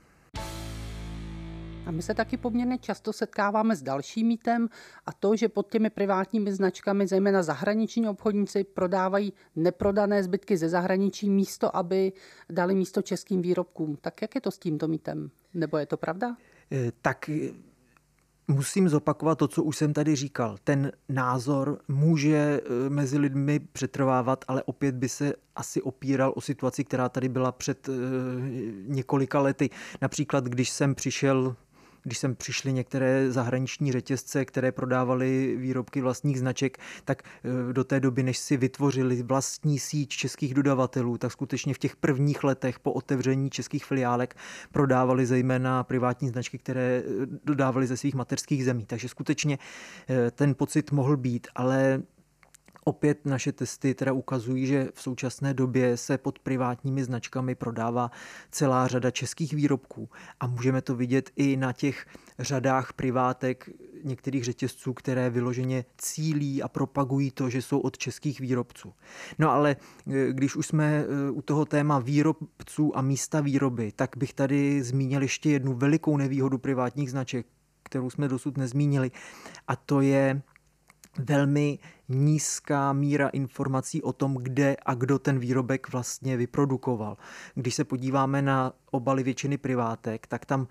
A 1.86 1.90
my 1.90 2.02
se 2.02 2.14
taky 2.14 2.36
poměrně 2.36 2.78
často 2.78 3.12
setkáváme 3.12 3.76
s 3.76 3.82
dalším 3.82 4.26
mýtem 4.26 4.68
a 5.06 5.12
to, 5.12 5.36
že 5.36 5.48
pod 5.48 5.70
těmi 5.70 5.90
privátními 5.90 6.52
značkami, 6.52 7.06
zejména 7.06 7.42
zahraniční 7.42 8.08
obchodníci, 8.08 8.64
prodávají 8.64 9.32
neprodané 9.56 10.22
zbytky 10.22 10.56
ze 10.56 10.68
zahraničí 10.68 11.30
místo, 11.30 11.76
aby 11.76 12.12
dali 12.50 12.74
místo 12.74 13.02
českým 13.02 13.42
výrobkům. 13.42 13.96
Tak 14.00 14.22
jak 14.22 14.34
je 14.34 14.40
to 14.40 14.50
s 14.50 14.58
tímto 14.58 14.88
mýtem? 14.88 15.30
Nebo 15.54 15.78
je 15.78 15.86
to 15.86 15.96
pravda? 15.96 16.36
Eh, 16.72 16.92
tak 17.02 17.28
eh, 17.28 17.50
musím 18.48 18.88
zopakovat 18.88 19.38
to, 19.38 19.48
co 19.48 19.62
už 19.62 19.76
jsem 19.76 19.92
tady 19.92 20.16
říkal. 20.16 20.56
Ten 20.64 20.92
názor 21.08 21.78
může 21.88 22.36
eh, 22.36 22.90
mezi 22.90 23.18
lidmi 23.18 23.60
přetrvávat, 23.60 24.44
ale 24.48 24.62
opět 24.62 24.94
by 24.94 25.08
se 25.08 25.32
asi 25.56 25.82
opíral 25.82 26.32
o 26.36 26.40
situaci, 26.40 26.84
která 26.84 27.08
tady 27.08 27.28
byla 27.28 27.52
před 27.52 27.88
několika 28.86 29.40
lety. 29.40 29.70
Například, 30.00 30.44
když 30.44 30.70
jsem 30.70 30.94
přišel 30.94 31.56
když 32.02 32.18
sem 32.18 32.34
přišly 32.34 32.72
některé 32.72 33.32
zahraniční 33.32 33.92
řetězce, 33.92 34.44
které 34.44 34.72
prodávaly 34.72 35.56
výrobky 35.56 36.00
vlastních 36.00 36.38
značek, 36.38 36.78
tak 37.04 37.22
e, 37.22 37.72
do 37.72 37.84
té 37.84 38.00
doby, 38.00 38.22
než 38.22 38.38
si 38.38 38.56
vytvořili 38.56 39.22
vlastní 39.22 39.78
síť 39.78 40.10
českých 40.10 40.54
dodavatelů, 40.54 41.18
tak 41.18 41.32
skutečně 41.32 41.74
v 41.74 41.78
těch 41.78 41.96
prvních 41.96 42.44
letech 42.44 42.80
po 42.80 42.92
otevření 42.92 43.50
českých 43.50 43.84
filiálek 43.84 44.36
prodávali 44.72 45.26
zejména 45.26 45.84
privátní 45.84 46.28
značky, 46.28 46.58
které 46.58 46.98
e, 46.98 47.02
dodávali 47.44 47.86
ze 47.86 47.96
svých 47.96 48.14
mateřských 48.14 48.64
zemí. 48.64 48.86
Takže 48.86 49.08
skutečně 49.08 49.58
e, 50.10 50.30
ten 50.30 50.54
pocit 50.54 50.92
mohl 50.92 51.16
být, 51.16 51.46
ale 51.54 52.02
Opět 52.84 53.26
naše 53.26 53.52
testy 53.52 53.94
teda 53.94 54.12
ukazují, 54.12 54.66
že 54.66 54.88
v 54.94 55.02
současné 55.02 55.54
době 55.54 55.96
se 55.96 56.18
pod 56.18 56.38
privátními 56.38 57.04
značkami 57.04 57.54
prodává 57.54 58.10
celá 58.50 58.88
řada 58.88 59.10
českých 59.10 59.52
výrobků 59.52 60.08
a 60.40 60.46
můžeme 60.46 60.82
to 60.82 60.96
vidět 60.96 61.30
i 61.36 61.56
na 61.56 61.72
těch 61.72 62.06
řadách 62.38 62.92
privátek 62.92 63.70
některých 64.04 64.44
řetězců, 64.44 64.92
které 64.92 65.30
vyloženě 65.30 65.84
cílí 65.98 66.62
a 66.62 66.68
propagují 66.68 67.30
to, 67.30 67.50
že 67.50 67.62
jsou 67.62 67.80
od 67.80 67.98
českých 67.98 68.40
výrobců. 68.40 68.92
No 69.38 69.50
ale 69.50 69.76
e, 70.06 70.32
když 70.32 70.56
už 70.56 70.66
jsme 70.66 71.04
e, 71.04 71.30
u 71.30 71.42
toho 71.42 71.64
téma 71.64 71.98
výrobců 71.98 72.98
a 72.98 73.02
místa 73.02 73.40
výroby, 73.40 73.92
tak 73.96 74.16
bych 74.16 74.32
tady 74.32 74.82
zmínil 74.82 75.22
ještě 75.22 75.50
jednu 75.50 75.74
velikou 75.74 76.16
nevýhodu 76.16 76.58
privátních 76.58 77.10
značek, 77.10 77.46
kterou 77.82 78.10
jsme 78.10 78.28
dosud 78.28 78.56
nezmínili, 78.56 79.10
a 79.68 79.76
to 79.76 80.00
je 80.00 80.42
velmi 81.18 81.78
nízká 82.08 82.92
míra 82.92 83.28
informací 83.28 84.02
o 84.02 84.12
tom, 84.12 84.36
kde 84.40 84.76
a 84.86 84.94
kdo 84.94 85.18
ten 85.18 85.38
výrobek 85.38 85.92
vlastně 85.92 86.36
vyprodukoval. 86.36 87.16
Když 87.54 87.74
se 87.74 87.84
podíváme 87.84 88.42
na 88.42 88.72
obaly 88.90 89.22
většiny 89.22 89.58
privátek, 89.58 90.26
tak 90.26 90.46
tam 90.46 90.66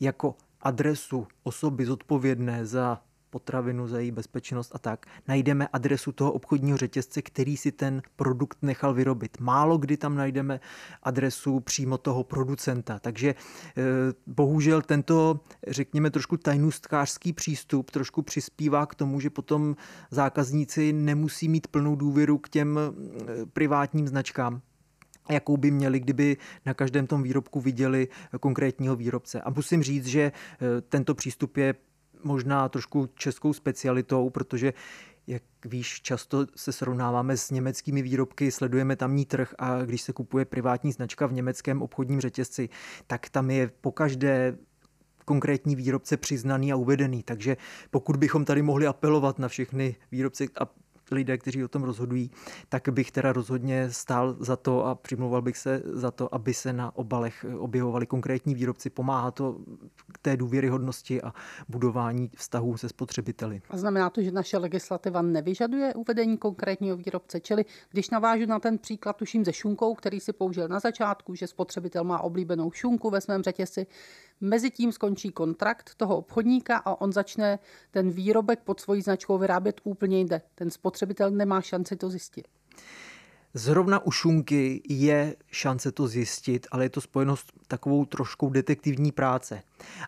jako 0.00 0.36
adresu 0.60 1.26
osoby 1.42 1.86
zodpovědné 1.86 2.66
za 2.66 3.02
potravinu, 3.34 3.88
za 3.88 3.98
její 3.98 4.10
bezpečnost 4.10 4.70
a 4.74 4.78
tak, 4.78 5.06
najdeme 5.28 5.68
adresu 5.72 6.12
toho 6.12 6.32
obchodního 6.32 6.78
řetězce, 6.78 7.22
který 7.22 7.56
si 7.56 7.72
ten 7.72 8.02
produkt 8.16 8.58
nechal 8.62 8.94
vyrobit. 8.94 9.40
Málo 9.40 9.78
kdy 9.78 9.96
tam 9.96 10.14
najdeme 10.14 10.60
adresu 11.02 11.60
přímo 11.60 11.98
toho 11.98 12.24
producenta. 12.24 12.98
Takže 12.98 13.34
eh, 13.34 13.82
bohužel 14.26 14.82
tento, 14.82 15.40
řekněme, 15.66 16.10
trošku 16.10 16.36
tajnůstkářský 16.36 17.32
přístup 17.32 17.90
trošku 17.90 18.22
přispívá 18.22 18.86
k 18.86 18.94
tomu, 18.94 19.20
že 19.20 19.30
potom 19.30 19.76
zákazníci 20.10 20.92
nemusí 20.92 21.48
mít 21.48 21.66
plnou 21.66 21.96
důvěru 21.96 22.38
k 22.38 22.48
těm 22.48 22.78
eh, 22.78 23.46
privátním 23.46 24.08
značkám, 24.08 24.60
jakou 25.30 25.56
by 25.56 25.70
měli, 25.70 26.00
kdyby 26.00 26.36
na 26.66 26.74
každém 26.74 27.06
tom 27.06 27.22
výrobku 27.22 27.60
viděli 27.60 28.08
konkrétního 28.40 28.96
výrobce. 28.96 29.42
A 29.42 29.50
musím 29.50 29.82
říct, 29.82 30.06
že 30.06 30.22
eh, 30.22 30.80
tento 30.80 31.14
přístup 31.14 31.56
je 31.56 31.74
možná 32.24 32.68
trošku 32.68 33.08
českou 33.14 33.52
specialitou, 33.52 34.30
protože 34.30 34.72
jak 35.26 35.42
víš, 35.64 36.00
často 36.02 36.46
se 36.56 36.72
srovnáváme 36.72 37.36
s 37.36 37.50
německými 37.50 38.02
výrobky, 38.02 38.50
sledujeme 38.50 38.96
tamní 38.96 39.24
trh 39.24 39.54
a 39.58 39.82
když 39.82 40.02
se 40.02 40.12
kupuje 40.12 40.44
privátní 40.44 40.92
značka 40.92 41.26
v 41.26 41.32
německém 41.32 41.82
obchodním 41.82 42.20
řetězci, 42.20 42.68
tak 43.06 43.28
tam 43.28 43.50
je 43.50 43.70
po 43.80 43.92
každé 43.92 44.56
konkrétní 45.24 45.76
výrobce 45.76 46.16
přiznaný 46.16 46.72
a 46.72 46.76
uvedený. 46.76 47.22
Takže 47.22 47.56
pokud 47.90 48.16
bychom 48.16 48.44
tady 48.44 48.62
mohli 48.62 48.86
apelovat 48.86 49.38
na 49.38 49.48
všechny 49.48 49.96
výrobce 50.12 50.44
a 50.60 50.66
lidé, 51.10 51.38
kteří 51.38 51.64
o 51.64 51.68
tom 51.68 51.82
rozhodují, 51.82 52.30
tak 52.68 52.88
bych 52.88 53.10
teda 53.10 53.32
rozhodně 53.32 53.90
stál 53.90 54.36
za 54.40 54.56
to 54.56 54.86
a 54.86 54.94
přimlouval 54.94 55.42
bych 55.42 55.56
se 55.56 55.82
za 55.84 56.10
to, 56.10 56.34
aby 56.34 56.54
se 56.54 56.72
na 56.72 56.96
obalech 56.96 57.46
objevovali 57.58 58.06
konkrétní 58.06 58.54
výrobci. 58.54 58.90
Pomáhá 58.90 59.30
to 59.30 59.60
té 60.24 60.36
důvěryhodnosti 60.36 61.22
a 61.22 61.32
budování 61.68 62.30
vztahů 62.36 62.76
se 62.76 62.88
spotřebiteli. 62.88 63.62
A 63.70 63.76
znamená 63.76 64.10
to, 64.10 64.22
že 64.22 64.32
naše 64.32 64.58
legislativa 64.58 65.22
nevyžaduje 65.22 65.94
uvedení 65.94 66.38
konkrétního 66.38 66.96
výrobce, 66.96 67.40
čili 67.40 67.64
když 67.90 68.10
navážu 68.10 68.46
na 68.46 68.58
ten 68.58 68.78
příklad, 68.78 69.16
tuším 69.16 69.44
ze 69.44 69.52
šunkou, 69.52 69.94
který 69.94 70.20
si 70.20 70.32
použil 70.32 70.68
na 70.68 70.80
začátku, 70.80 71.34
že 71.34 71.46
spotřebitel 71.46 72.04
má 72.04 72.20
oblíbenou 72.20 72.72
šunku 72.72 73.10
ve 73.10 73.20
svém 73.20 73.42
řetězci, 73.42 73.86
Mezitím 74.40 74.92
skončí 74.92 75.30
kontrakt 75.30 75.94
toho 75.94 76.16
obchodníka 76.16 76.76
a 76.76 77.00
on 77.00 77.12
začne 77.12 77.58
ten 77.90 78.10
výrobek 78.10 78.60
pod 78.60 78.80
svojí 78.80 79.02
značkou 79.02 79.38
vyrábět 79.38 79.80
úplně 79.84 80.18
jinde. 80.18 80.42
Ten 80.54 80.70
spotřebitel 80.70 81.30
nemá 81.30 81.60
šanci 81.60 81.96
to 81.96 82.10
zjistit. 82.10 82.48
Zrovna 83.56 84.06
u 84.06 84.10
šunky 84.10 84.82
je 84.88 85.36
šance 85.50 85.92
to 85.92 86.06
zjistit, 86.06 86.66
ale 86.70 86.84
je 86.84 86.88
to 86.88 87.00
spojeno 87.00 87.36
s 87.36 87.44
takovou 87.68 88.04
troškou 88.04 88.50
detektivní 88.50 89.12
práce. 89.12 89.62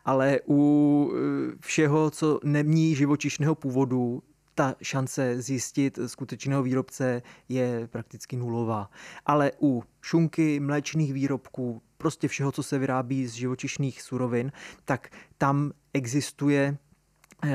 Ale 0.04 0.40
u 0.48 1.10
e, 1.12 1.56
všeho, 1.60 2.10
co 2.10 2.40
nemní 2.44 2.94
živočišného 2.94 3.54
původu, 3.54 4.22
ta 4.54 4.74
šance 4.82 5.42
zjistit 5.42 5.98
skutečného 6.06 6.62
výrobce 6.62 7.22
je 7.48 7.88
prakticky 7.92 8.36
nulová. 8.36 8.90
Ale 9.26 9.52
u 9.62 9.82
šunky, 10.02 10.60
mléčných 10.60 11.12
výrobků, 11.12 11.82
prostě 11.98 12.28
všeho, 12.28 12.52
co 12.52 12.62
se 12.62 12.78
vyrábí 12.78 13.26
z 13.26 13.32
živočišných 13.32 14.02
surovin, 14.02 14.52
tak 14.84 15.08
tam 15.38 15.72
existuje 15.92 16.76
eh, 16.76 16.85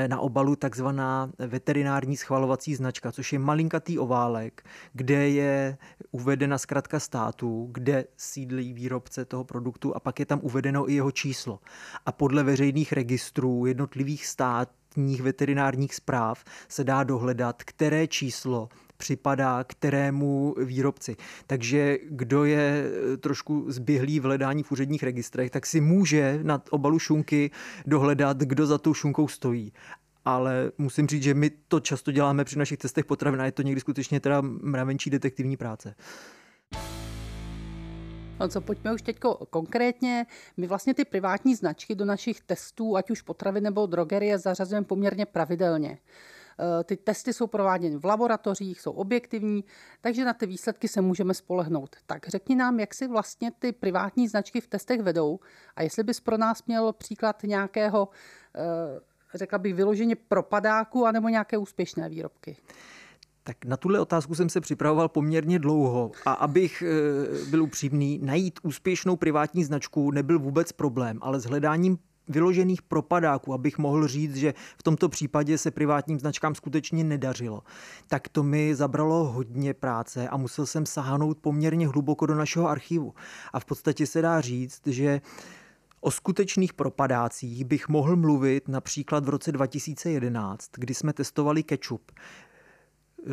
na 0.08 0.20
obalu 0.20 0.56
takzvaná 0.56 1.32
veterinární 1.40 2.18
schvalovací 2.18 2.76
značka, 2.76 3.12
což 3.12 3.34
je 3.34 3.40
malinkatý 3.40 4.00
oválek, 4.00 4.64
kde 4.94 5.30
je 5.30 5.78
uvedena 6.12 6.58
zkratka 6.58 7.00
státu, 7.00 7.70
kde 7.72 8.06
sídlí 8.18 8.74
výrobce 8.74 9.26
toho 9.26 9.44
produktu 9.44 9.96
a 9.96 10.00
pak 10.00 10.20
je 10.20 10.26
tam 10.26 10.40
uvedeno 10.44 10.90
i 10.90 10.94
jeho 10.94 11.12
číslo. 11.12 11.60
A 12.06 12.12
podle 12.12 12.44
veřejných 12.44 12.94
registrů 12.94 13.66
jednotlivých 13.66 14.26
státních 14.26 15.22
veterinárních 15.22 15.96
zpráv 15.96 16.44
se 16.68 16.84
dá 16.84 17.04
dohledat, 17.04 17.64
které 17.64 18.08
číslo 18.08 18.70
připadá 19.02 19.64
kterému 19.64 20.56
výrobci. 20.58 21.16
Takže 21.48 21.98
kdo 22.10 22.46
je 22.46 22.86
eh, 22.86 23.18
trošku 23.18 23.66
zběhlý 23.68 24.20
v 24.20 24.24
hledání 24.24 24.64
v 24.64 24.72
úředních 24.72 25.04
registrech, 25.04 25.52
tak 25.52 25.66
si 25.66 25.82
může 25.82 26.40
na 26.44 26.62
obalu 26.70 27.00
šunky 27.00 27.52
dohledat, 27.86 28.38
kdo 28.38 28.66
za 28.66 28.78
tou 28.78 28.94
šunkou 28.94 29.28
stojí 29.28 29.74
ale 30.26 30.72
musím 30.78 31.08
říct, 31.08 31.24
že 31.24 31.34
my 31.34 31.50
to 31.50 31.80
často 31.80 32.12
děláme 32.12 32.44
při 32.44 32.60
našich 32.60 32.78
testech 32.78 33.06
potravin 33.06 33.42
a 33.42 33.46
je 33.46 33.52
to 33.52 33.62
někdy 33.62 33.82
skutečně 33.82 34.20
teda 34.20 34.42
mravenčí 34.42 35.10
detektivní 35.10 35.58
práce. 35.58 35.96
No 38.40 38.48
co, 38.48 38.62
pojďme 38.62 38.94
už 38.94 39.02
teď 39.02 39.20
konkrétně. 39.50 40.26
My 40.58 40.68
vlastně 40.68 40.94
ty 40.94 41.06
privátní 41.06 41.56
značky 41.56 41.96
do 41.96 42.06
našich 42.06 42.42
testů, 42.42 42.98
ať 42.98 43.12
už 43.12 43.22
potravy 43.22 43.62
nebo 43.62 43.86
drogerie, 43.86 44.40
zařazujeme 44.40 44.86
poměrně 44.86 45.26
pravidelně. 45.26 45.98
Eh, 46.60 46.84
ty 46.84 46.98
testy 46.98 47.34
jsou 47.34 47.48
prováděny 47.48 47.98
v 47.98 48.06
laboratořích, 48.06 48.82
jsou 48.82 48.92
objektivní, 48.92 49.64
takže 50.02 50.26
na 50.26 50.34
ty 50.34 50.46
výsledky 50.46 50.88
se 50.88 51.02
můžeme 51.02 51.34
spolehnout. 51.34 51.96
Tak 52.06 52.28
řekni 52.28 52.56
nám, 52.56 52.80
jak 52.80 52.94
si 52.94 53.08
vlastně 53.08 53.52
ty 53.60 53.72
privátní 53.72 54.28
značky 54.28 54.62
v 54.62 54.68
testech 54.68 55.02
vedou 55.02 55.40
a 55.76 55.84
jestli 55.84 56.04
bys 56.04 56.20
pro 56.20 56.38
nás 56.38 56.66
měl 56.66 56.94
příklad 56.94 57.44
nějakého, 57.44 58.10
eh, 58.56 58.62
řekla 59.34 59.58
bych, 59.58 59.76
vyloženě 59.76 60.16
propadáku 60.16 61.06
anebo 61.06 61.30
nějaké 61.30 61.58
úspěšné 61.58 62.10
výrobky. 62.10 62.58
Tak 63.44 63.66
na 63.66 63.78
tuhle 63.78 64.00
otázku 64.00 64.36
jsem 64.36 64.50
se 64.50 64.62
připravoval 64.62 65.10
poměrně 65.10 65.60
dlouho 65.60 66.12
a 66.26 66.34
abych 66.34 66.84
eh, 66.86 67.50
byl 67.50 67.64
upřímný, 67.64 68.20
najít 68.24 68.60
úspěšnou 68.64 69.16
privátní 69.16 69.64
značku 69.64 70.12
nebyl 70.12 70.40
vůbec 70.40 70.72
problém, 70.72 71.20
ale 71.22 71.40
s 71.40 71.46
hledáním 71.46 71.98
vyložených 72.28 72.82
propadáků, 72.82 73.54
abych 73.54 73.78
mohl 73.78 74.08
říct, 74.08 74.36
že 74.36 74.54
v 74.78 74.84
tomto 74.84 75.10
případě 75.10 75.58
se 75.58 75.72
privátním 75.72 76.20
značkám 76.20 76.56
skutečně 76.56 77.04
nedařilo. 77.04 77.64
Tak 78.08 78.30
to 78.30 78.44
mi 78.44 78.76
zabralo 78.76 79.24
hodně 79.24 79.74
práce 79.74 80.30
a 80.30 80.38
musel 80.38 80.66
jsem 80.66 80.86
sáhnout 80.86 81.38
poměrně 81.42 81.88
hluboko 81.88 82.26
do 82.26 82.36
našeho 82.36 82.68
archivu. 82.68 83.14
A 83.54 83.60
v 83.60 83.66
podstatě 83.66 84.08
se 84.08 84.22
dá 84.22 84.42
říct, 84.42 84.82
že 84.88 85.22
O 86.04 86.12
skutečných 86.12 86.74
propadácích 86.74 87.66
bych 87.66 87.90
mohl 87.90 88.16
mluvit 88.16 88.68
například 88.68 89.26
v 89.26 89.30
roce 89.30 89.52
2011, 89.52 90.70
kdy 90.78 90.94
jsme 90.94 91.14
testovali 91.14 91.64
kečup. 91.64 92.12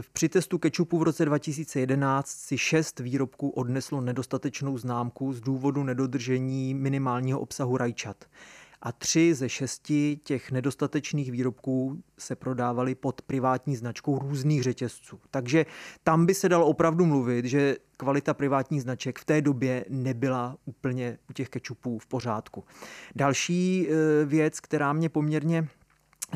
V 0.01 0.11
přitestu 0.11 0.59
kečupu 0.59 0.99
v 0.99 1.03
roce 1.03 1.25
2011 1.25 2.29
si 2.29 2.59
šest 2.59 3.01
výrobků 3.01 3.49
odneslo 3.49 4.01
nedostatečnou 4.01 4.79
známku 4.79 5.33
z 5.33 5.41
důvodu 5.41 5.85
nedodržení 5.85 6.75
minimálního 6.75 7.41
obsahu 7.41 7.77
rajčat 7.77 8.25
a 8.83 8.93
tři 8.93 9.35
ze 9.35 9.49
šesti 9.49 10.21
těch 10.25 10.53
nedostatečných 10.53 11.33
výrobků 11.33 12.03
se 12.19 12.37
prodávaly 12.37 12.95
pod 12.95 13.23
privátní 13.23 13.77
značkou 13.77 14.19
různých 14.19 14.63
řetězců. 14.63 15.21
Takže 15.31 15.67
tam 16.05 16.27
by 16.27 16.35
se 16.35 16.49
dalo 16.49 16.67
opravdu 16.67 17.07
mluvit, 17.07 17.45
že 17.45 17.77
kvalita 17.97 18.35
privátních 18.35 18.83
značek 18.83 19.19
v 19.19 19.25
té 19.25 19.43
době 19.43 19.85
nebyla 19.89 20.57
úplně 20.65 21.19
u 21.31 21.33
těch 21.33 21.49
kečupů 21.49 21.99
v 21.99 22.07
pořádku. 22.07 22.65
Další 23.17 23.89
e, 23.89 24.25
věc, 24.25 24.61
která 24.61 24.93
mě 24.93 25.09
poměrně 25.09 25.69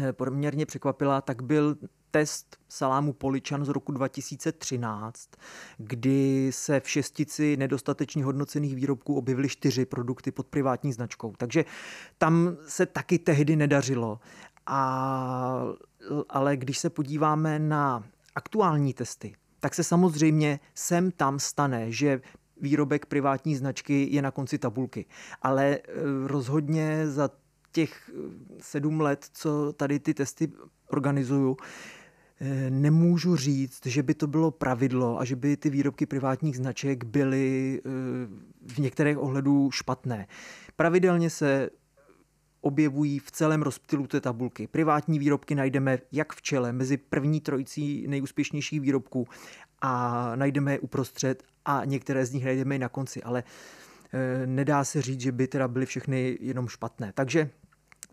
e, 0.02 0.12
poměrně 0.12 0.66
překvapila, 0.66 1.20
tak 1.20 1.42
byl 1.42 1.76
test 2.12 2.56
salámu 2.68 3.12
Poličan 3.12 3.64
z 3.64 3.68
roku 3.68 3.92
2013, 3.92 5.30
kdy 5.78 6.50
se 6.52 6.80
v 6.80 6.88
šestici 6.88 7.56
nedostatečně 7.56 8.24
hodnocených 8.24 8.74
výrobků 8.74 9.16
objevily 9.16 9.48
čtyři 9.48 9.84
produkty 9.86 10.30
pod 10.30 10.46
privátní 10.46 10.92
značkou. 10.92 11.32
Takže 11.36 11.64
tam 12.18 12.56
se 12.66 12.86
taky 12.86 13.18
tehdy 13.18 13.56
nedařilo. 13.56 14.20
A, 14.66 15.62
ale 16.28 16.56
když 16.56 16.78
se 16.78 16.90
podíváme 16.90 17.58
na 17.58 18.04
aktuální 18.34 18.94
testy, 18.94 19.34
tak 19.60 19.74
se 19.74 19.84
samozřejmě 19.84 20.60
sem 20.74 21.10
tam 21.10 21.38
stane, 21.38 21.92
že 21.92 22.20
výrobek 22.60 23.06
privátní 23.06 23.56
značky 23.56 24.08
je 24.10 24.22
na 24.22 24.30
konci 24.30 24.58
tabulky. 24.58 25.06
Ale 25.42 25.66
e, 25.66 25.80
rozhodně 26.26 27.08
za 27.08 27.30
těch 27.72 28.10
sedm 28.60 29.00
let, 29.00 29.26
co 29.32 29.72
tady 29.72 29.98
ty 29.98 30.14
testy 30.14 30.52
organizuju, 30.88 31.56
nemůžu 32.70 33.36
říct, 33.36 33.86
že 33.86 34.02
by 34.02 34.14
to 34.14 34.26
bylo 34.26 34.50
pravidlo 34.50 35.20
a 35.20 35.24
že 35.24 35.36
by 35.36 35.56
ty 35.56 35.70
výrobky 35.70 36.06
privátních 36.06 36.56
značek 36.56 37.04
byly 37.04 37.80
eh, 37.84 37.88
v 38.74 38.78
některých 38.78 39.18
ohledů 39.18 39.70
špatné. 39.70 40.26
Pravidelně 40.76 41.30
se 41.30 41.70
objevují 42.60 43.18
v 43.18 43.30
celém 43.30 43.62
rozptylu 43.62 44.06
té 44.06 44.20
tabulky. 44.20 44.66
Privátní 44.66 45.18
výrobky 45.18 45.54
najdeme 45.54 45.98
jak 46.12 46.32
v 46.32 46.42
čele, 46.42 46.72
mezi 46.72 46.96
první 46.96 47.40
trojicí 47.40 48.06
nejúspěšnějších 48.08 48.80
výrobků 48.80 49.28
a 49.80 50.32
najdeme 50.36 50.72
je 50.72 50.78
uprostřed 50.78 51.42
a 51.64 51.84
některé 51.84 52.26
z 52.26 52.32
nich 52.32 52.44
najdeme 52.44 52.76
i 52.76 52.78
na 52.78 52.88
konci, 52.88 53.22
ale 53.22 53.44
eh, 54.12 54.46
nedá 54.46 54.84
se 54.84 55.02
říct, 55.02 55.20
že 55.20 55.32
by 55.32 55.46
teda 55.46 55.68
byly 55.68 55.86
všechny 55.86 56.38
jenom 56.40 56.68
špatné. 56.68 57.12
Takže 57.14 57.50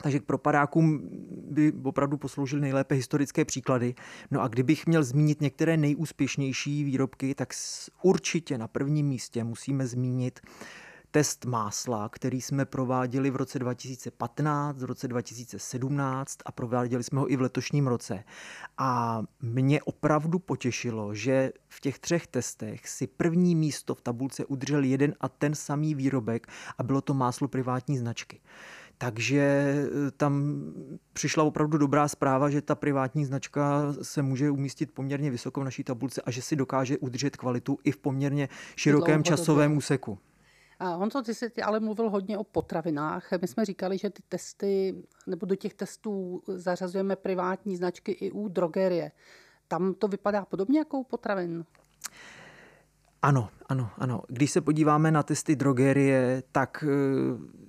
Takže 0.02 0.20
k 0.20 0.24
propadákům 0.24 1.10
by 1.52 1.74
opravdu 1.84 2.18
posloužily 2.18 2.62
nejlépe 2.62 2.96
historické 2.96 3.46
příklady. 3.46 3.96
No 4.32 4.42
a 4.42 4.48
kdybych 4.48 4.88
měl 4.88 5.04
zmínit 5.04 5.42
některé 5.42 5.78
nejúspěšnější 5.78 6.84
výrobky, 6.84 7.36
tak 7.36 7.54
určitě 8.02 8.58
na 8.58 8.68
prvním 8.68 9.08
místě 9.08 9.44
musíme 9.44 9.88
zmínit 9.88 10.40
test 11.12 11.46
másla, 11.46 12.10
který 12.10 12.42
jsme 12.42 12.66
prováděli 12.66 13.30
v 13.30 13.36
roce 13.36 13.60
2015, 13.60 14.82
v 14.82 14.84
roce 14.84 15.08
2017 15.08 16.38
a 16.46 16.52
prováděli 16.52 17.04
jsme 17.04 17.20
ho 17.20 17.32
i 17.32 17.36
v 17.36 17.42
letošním 17.42 17.88
roce. 17.88 18.24
A 18.78 19.22
mě 19.42 19.82
opravdu 19.82 20.40
potěšilo, 20.40 21.16
že 21.16 21.52
v 21.68 21.80
těch 21.80 22.00
třech 22.00 22.28
testech 22.28 22.90
si 22.90 23.08
první 23.08 23.56
místo 23.56 23.96
v 23.96 24.02
tabulce 24.02 24.46
udržel 24.46 24.84
jeden 24.84 25.16
a 25.22 25.30
ten 25.30 25.56
samý 25.56 25.96
výrobek 25.96 26.48
a 26.78 26.84
bylo 26.84 27.02
to 27.02 27.14
máslo 27.14 27.48
privátní 27.48 27.98
značky. 27.98 28.42
Takže 29.02 29.42
eh, 29.42 30.12
tam 30.12 30.64
přišla 31.14 31.44
opravdu 31.44 31.78
dobrá 31.78 32.08
zpráva, 32.08 32.50
že 32.50 32.62
ta 32.62 32.76
privátní 32.76 33.26
značka 33.26 33.94
se 34.02 34.22
může 34.22 34.52
umístit 34.52 34.92
poměrně 34.92 35.32
vysoko 35.32 35.62
v 35.62 35.64
naší 35.64 35.84
tabulce 35.84 36.22
a 36.22 36.32
že 36.32 36.42
si 36.42 36.56
dokáže 36.56 36.98
udržet 36.98 37.38
kvalitu 37.38 37.78
i 37.84 37.92
v 37.92 37.98
poměrně 37.98 38.50
širokém 38.76 39.24
časovém 39.24 39.78
úseku. 39.78 40.18
A 40.80 40.96
Honzo, 40.96 41.22
ty 41.22 41.34
jsi 41.34 41.52
ale 41.64 41.80
mluvil 41.80 42.10
hodně 42.10 42.38
o 42.38 42.44
potravinách. 42.44 43.30
My 43.42 43.48
jsme 43.48 43.66
říkali, 43.66 43.98
že 43.98 44.10
ty 44.10 44.24
testy, 44.30 44.96
nebo 45.28 45.46
do 45.46 45.56
těch 45.56 45.74
testů 45.74 46.42
zařazujeme 46.48 47.16
privátní 47.16 47.76
značky 47.76 48.12
i 48.12 48.32
u 48.32 48.48
drogerie. 48.48 49.12
Tam 49.68 49.94
to 49.94 50.08
vypadá 50.08 50.46
podobně 50.46 50.80
jako 50.80 51.00
u 51.00 51.04
potravin? 51.04 51.66
Ano, 53.22 53.50
ano, 53.70 53.90
ano. 53.98 54.22
Když 54.28 54.52
se 54.52 54.62
podíváme 54.62 55.12
na 55.12 55.24
testy 55.24 55.56
drogerie, 55.56 56.44
tak 56.52 56.84
eh, 56.88 57.69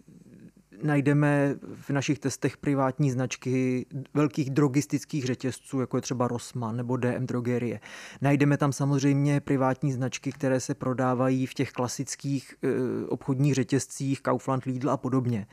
najdeme 0.82 1.54
v 1.74 1.90
našich 1.90 2.18
testech 2.18 2.56
privátní 2.56 3.10
značky 3.10 3.86
velkých 4.14 4.50
drogistických 4.50 5.24
řetězců, 5.24 5.80
jako 5.80 5.96
je 5.96 6.00
třeba 6.00 6.28
Rossmann 6.28 6.76
nebo 6.76 6.96
DM 6.96 7.26
Drogerie. 7.26 7.80
Najdeme 8.20 8.56
tam 8.56 8.72
samozřejmě 8.72 9.40
privátní 9.40 9.92
značky, 9.92 10.32
které 10.32 10.60
se 10.60 10.74
prodávají 10.74 11.46
v 11.46 11.54
těch 11.54 11.72
klasických 11.72 12.54
e, 12.62 13.06
obchodních 13.06 13.54
řetězcích 13.54 14.20
Kaufland, 14.20 14.64
Lidl 14.64 14.90
a 14.90 14.96
podobně. 14.96 15.46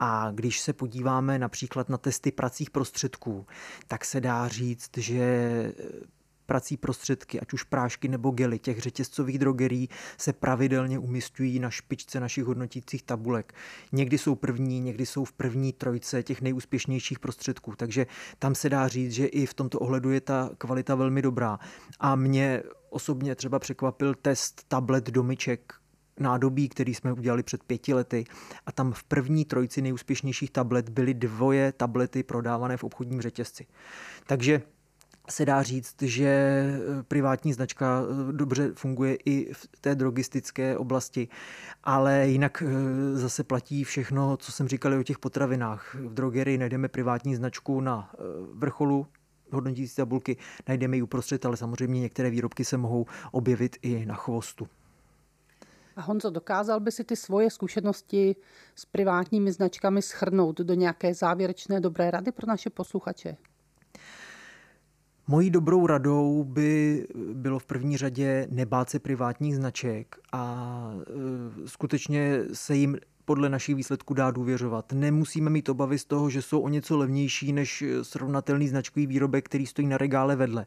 A 0.00 0.30
když 0.34 0.60
se 0.60 0.72
podíváme 0.72 1.38
například 1.38 1.88
na 1.88 1.98
testy 1.98 2.32
pracích 2.32 2.70
prostředků, 2.70 3.46
tak 3.88 4.04
se 4.04 4.20
dá 4.20 4.48
říct, 4.48 4.90
že 4.96 5.72
prací 6.46 6.76
prostředky, 6.76 7.40
ať 7.40 7.52
už 7.52 7.62
prášky 7.62 8.08
nebo 8.08 8.30
gely 8.30 8.58
těch 8.58 8.78
řetězcových 8.78 9.38
drogerí 9.38 9.88
se 10.18 10.32
pravidelně 10.32 10.98
umistují 10.98 11.58
na 11.58 11.70
špičce 11.70 12.20
našich 12.20 12.44
hodnotících 12.44 13.02
tabulek. 13.02 13.54
Někdy 13.92 14.18
jsou 14.18 14.34
první, 14.34 14.80
někdy 14.80 15.06
jsou 15.06 15.24
v 15.24 15.32
první 15.32 15.72
trojce 15.72 16.22
těch 16.22 16.42
nejúspěšnějších 16.42 17.18
prostředků, 17.18 17.74
takže 17.76 18.06
tam 18.38 18.54
se 18.54 18.68
dá 18.68 18.88
říct, 18.88 19.12
že 19.12 19.26
i 19.26 19.46
v 19.46 19.54
tomto 19.54 19.78
ohledu 19.78 20.10
je 20.10 20.20
ta 20.20 20.50
kvalita 20.58 20.94
velmi 20.94 21.22
dobrá. 21.22 21.58
A 22.00 22.16
mě 22.16 22.62
osobně 22.90 23.34
třeba 23.34 23.58
překvapil 23.58 24.14
test 24.14 24.64
tablet 24.68 25.10
domyček, 25.10 25.74
nádobí, 26.20 26.68
který 26.68 26.94
jsme 26.94 27.12
udělali 27.12 27.42
před 27.42 27.64
pěti 27.64 27.94
lety 27.94 28.24
a 28.66 28.72
tam 28.72 28.92
v 28.92 29.04
první 29.04 29.44
trojci 29.44 29.82
nejúspěšnějších 29.82 30.50
tablet 30.50 30.88
byly 30.88 31.14
dvoje 31.14 31.72
tablety 31.72 32.22
prodávané 32.22 32.76
v 32.76 32.84
obchodním 32.84 33.20
řetězci. 33.20 33.66
Takže 34.26 34.62
se 35.30 35.44
dá 35.44 35.62
říct, 35.62 36.02
že 36.02 36.26
eh, 36.26 37.02
privátní 37.02 37.52
značka 37.52 38.02
eh, 38.02 38.32
dobře 38.32 38.72
funguje 38.74 39.16
i 39.24 39.52
v 39.52 39.68
té 39.80 39.94
drogistické 39.94 40.78
oblasti, 40.78 41.28
ale 41.84 42.28
jinak 42.28 42.62
eh, 42.66 43.18
zase 43.18 43.44
platí 43.44 43.84
všechno, 43.84 44.36
co 44.36 44.52
jsem 44.52 44.68
říkal 44.68 45.00
o 45.00 45.02
těch 45.02 45.18
potravinách. 45.18 45.94
V 45.94 46.14
drogerii 46.14 46.58
najdeme 46.58 46.88
privátní 46.88 47.36
značku 47.36 47.80
na 47.80 48.10
vrcholu 48.52 49.06
hodnotící 49.52 49.96
tabulky, 49.96 50.36
najdeme 50.68 50.96
ji 50.96 51.02
uprostřed, 51.02 51.46
ale 51.46 51.56
samozřejmě 51.56 52.00
některé 52.00 52.30
výrobky 52.30 52.64
se 52.64 52.76
mohou 52.76 53.06
objevit 53.32 53.76
i 53.82 54.06
na 54.06 54.14
chvostu. 54.14 54.68
A 55.96 56.00
Honzo, 56.00 56.30
dokázal 56.30 56.80
by 56.80 56.92
si 56.92 57.04
ty 57.04 57.16
svoje 57.16 57.50
zkušenosti 57.50 58.36
s 58.74 58.84
privátními 58.84 59.52
značkami 59.52 60.02
schrnout 60.02 60.60
do 60.60 60.74
nějaké 60.74 61.14
závěrečné 61.14 61.80
dobré 61.80 62.10
rady 62.10 62.32
pro 62.32 62.46
naše 62.46 62.70
posluchače? 62.70 63.36
Mojí 65.28 65.50
dobrou 65.50 65.86
radou 65.86 66.44
by 66.44 67.06
bylo 67.32 67.58
v 67.58 67.66
první 67.66 67.96
řadě 67.96 68.46
nebát 68.50 68.90
se 68.90 68.98
privátních 68.98 69.56
značek 69.56 70.16
a 70.32 70.90
e, 71.64 71.68
skutečně 71.68 72.40
se 72.52 72.76
jim 72.76 72.96
podle 73.24 73.48
našich 73.48 73.74
výsledků 73.74 74.14
dá 74.14 74.30
důvěřovat. 74.30 74.92
Nemusíme 74.92 75.50
mít 75.50 75.68
obavy 75.68 75.98
z 75.98 76.04
toho, 76.04 76.30
že 76.30 76.42
jsou 76.42 76.60
o 76.60 76.68
něco 76.68 76.96
levnější 76.96 77.52
než 77.52 77.84
srovnatelný 78.02 78.68
značkový 78.68 79.06
výrobek, 79.06 79.44
který 79.44 79.66
stojí 79.66 79.88
na 79.88 79.98
regále 79.98 80.36
vedle. 80.36 80.66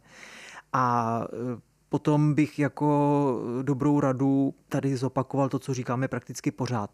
A 0.73 1.23
e, 1.23 1.61
potom 1.89 2.33
bych 2.33 2.59
jako 2.59 3.41
dobrou 3.61 3.99
radu 3.99 4.53
tady 4.69 4.97
zopakoval 4.97 5.49
to, 5.49 5.59
co 5.59 5.73
říkáme 5.73 6.07
prakticky 6.07 6.51
pořád. 6.51 6.89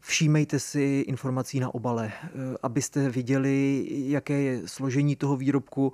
Všímejte 0.00 0.58
si 0.58 1.04
informací 1.08 1.60
na 1.60 1.74
obale, 1.74 2.06
e, 2.06 2.28
abyste 2.62 3.10
viděli, 3.10 3.86
jaké 3.90 4.40
je 4.40 4.62
složení 4.68 5.16
toho 5.16 5.36
výrobku, 5.36 5.92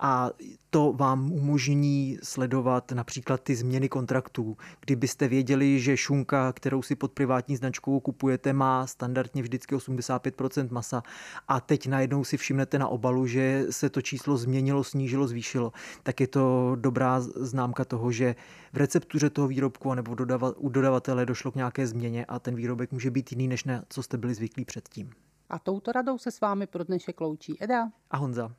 a 0.00 0.30
to 0.70 0.92
vám 0.92 1.32
umožní 1.32 2.18
sledovat 2.22 2.92
například 2.92 3.40
ty 3.40 3.54
změny 3.54 3.88
kontraktů. 3.88 4.56
Kdybyste 4.80 5.28
věděli, 5.28 5.80
že 5.80 5.96
šunka, 5.96 6.52
kterou 6.52 6.82
si 6.82 6.96
pod 6.96 7.12
privátní 7.12 7.56
značkou 7.56 8.00
kupujete, 8.00 8.52
má 8.52 8.86
standardně 8.86 9.42
vždycky 9.42 9.76
85% 9.76 10.68
masa 10.70 11.02
a 11.48 11.60
teď 11.60 11.86
najednou 11.86 12.24
si 12.24 12.36
všimnete 12.36 12.78
na 12.78 12.88
obalu, 12.88 13.26
že 13.26 13.66
se 13.70 13.90
to 13.90 14.02
číslo 14.02 14.36
změnilo, 14.36 14.84
snížilo, 14.84 15.28
zvýšilo, 15.28 15.72
tak 16.02 16.20
je 16.20 16.26
to 16.26 16.76
dobrá 16.80 17.20
známka 17.20 17.84
toho, 17.84 18.12
že 18.12 18.34
v 18.72 18.76
receptuře 18.76 19.30
toho 19.30 19.48
výrobku 19.48 19.94
nebo 19.94 20.16
u 20.56 20.68
dodavatele 20.68 21.26
došlo 21.26 21.52
k 21.52 21.54
nějaké 21.54 21.86
změně 21.86 22.24
a 22.24 22.38
ten 22.38 22.54
výrobek 22.54 22.92
může 22.92 23.10
být 23.10 23.32
jiný, 23.32 23.48
než 23.48 23.64
na 23.64 23.82
co 23.88 24.02
jste 24.02 24.18
byli 24.18 24.34
zvyklí 24.34 24.64
předtím. 24.64 25.10
A 25.50 25.58
touto 25.58 25.92
radou 25.92 26.18
se 26.18 26.30
s 26.30 26.40
vámi 26.40 26.66
pro 26.66 26.84
dnešek 26.84 27.20
loučí 27.20 27.62
Eda 27.62 27.90
a 28.10 28.16
Honza. 28.16 28.52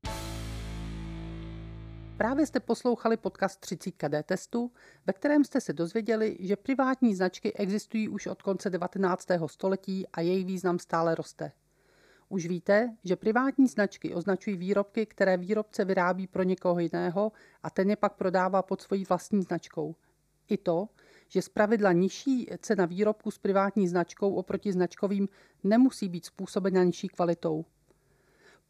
Právě 2.21 2.45
jste 2.45 2.59
poslouchali 2.59 3.17
podcast 3.17 3.59
30 3.59 3.91
KD 3.91 4.25
testu, 4.25 4.71
ve 5.07 5.13
kterém 5.13 5.43
jste 5.43 5.61
se 5.61 5.73
dozvěděli, 5.73 6.37
že 6.39 6.55
privátní 6.55 7.15
značky 7.15 7.53
existují 7.53 8.09
už 8.09 8.27
od 8.27 8.41
konce 8.41 8.69
19. 8.69 9.27
století 9.47 10.07
a 10.07 10.21
jejich 10.21 10.45
význam 10.45 10.79
stále 10.79 11.15
roste. 11.15 11.51
Už 12.29 12.45
víte, 12.45 12.95
že 13.03 13.15
privátní 13.15 13.67
značky 13.67 14.13
označují 14.13 14.57
výrobky, 14.57 15.05
které 15.05 15.37
výrobce 15.37 15.85
vyrábí 15.85 16.27
pro 16.27 16.43
někoho 16.43 16.79
jiného 16.79 17.31
a 17.63 17.69
ten 17.69 17.89
je 17.89 17.95
pak 17.95 18.13
prodává 18.13 18.61
pod 18.61 18.81
svojí 18.81 19.05
vlastní 19.05 19.41
značkou. 19.41 19.95
I 20.49 20.57
to, 20.57 20.87
že 21.27 21.41
zpravidla 21.41 21.91
nižší 21.91 22.49
cena 22.59 22.85
výrobku 22.85 23.31
s 23.31 23.37
privátní 23.37 23.87
značkou 23.87 24.33
oproti 24.33 24.73
značkovým 24.73 25.27
nemusí 25.63 26.09
být 26.09 26.25
způsobena 26.25 26.83
nižší 26.83 27.07
kvalitou. 27.07 27.65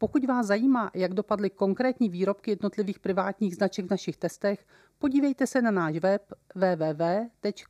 Pokud 0.02 0.24
vás 0.24 0.46
zajímá, 0.46 0.90
jak 0.94 1.14
dopadly 1.14 1.50
konkrétní 1.50 2.08
výrobky 2.08 2.50
jednotlivých 2.50 2.98
privátních 2.98 3.54
značek 3.54 3.86
v 3.86 3.90
našich 3.90 4.16
testech, 4.16 4.66
podívejte 4.98 5.46
se 5.46 5.62
na 5.62 5.70
náš 5.70 5.98
web 5.98 6.32
www.dtest.cz. 6.54 7.62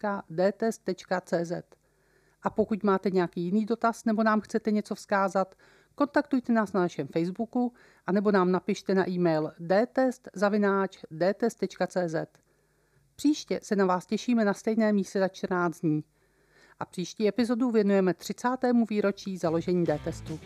A 2.43 2.51
pokud 2.51 2.83
máte 2.83 3.11
nějaký 3.11 3.41
jiný 3.41 3.67
dotaz 3.67 4.05
nebo 4.05 4.23
nám 4.23 4.41
chcete 4.41 4.71
něco 4.71 4.95
vzkázat, 4.95 5.55
kontaktujte 5.95 6.53
nás 6.53 6.73
na 6.73 6.81
našem 6.81 7.07
Facebooku 7.07 7.73
a 8.07 8.13
nebo 8.13 8.33
nám 8.33 8.53
napište 8.53 8.95
na 8.95 9.11
e-mail 9.11 9.53
dtest.cz. 11.19 12.15
Příště 13.17 13.61
se 13.63 13.77
na 13.77 13.87
vás 13.87 14.07
těšíme 14.07 14.45
na 14.45 14.55
stejné 14.55 14.93
místě 14.93 15.19
za 15.19 15.29
14 15.29 15.81
dní. 15.81 16.05
A 16.81 16.85
příští 16.85 17.29
epizodu 17.29 17.71
věnujeme 17.71 18.15
30. 18.15 18.49
výročí 18.89 19.37
založení 19.37 19.85
D-testu. 19.85 20.41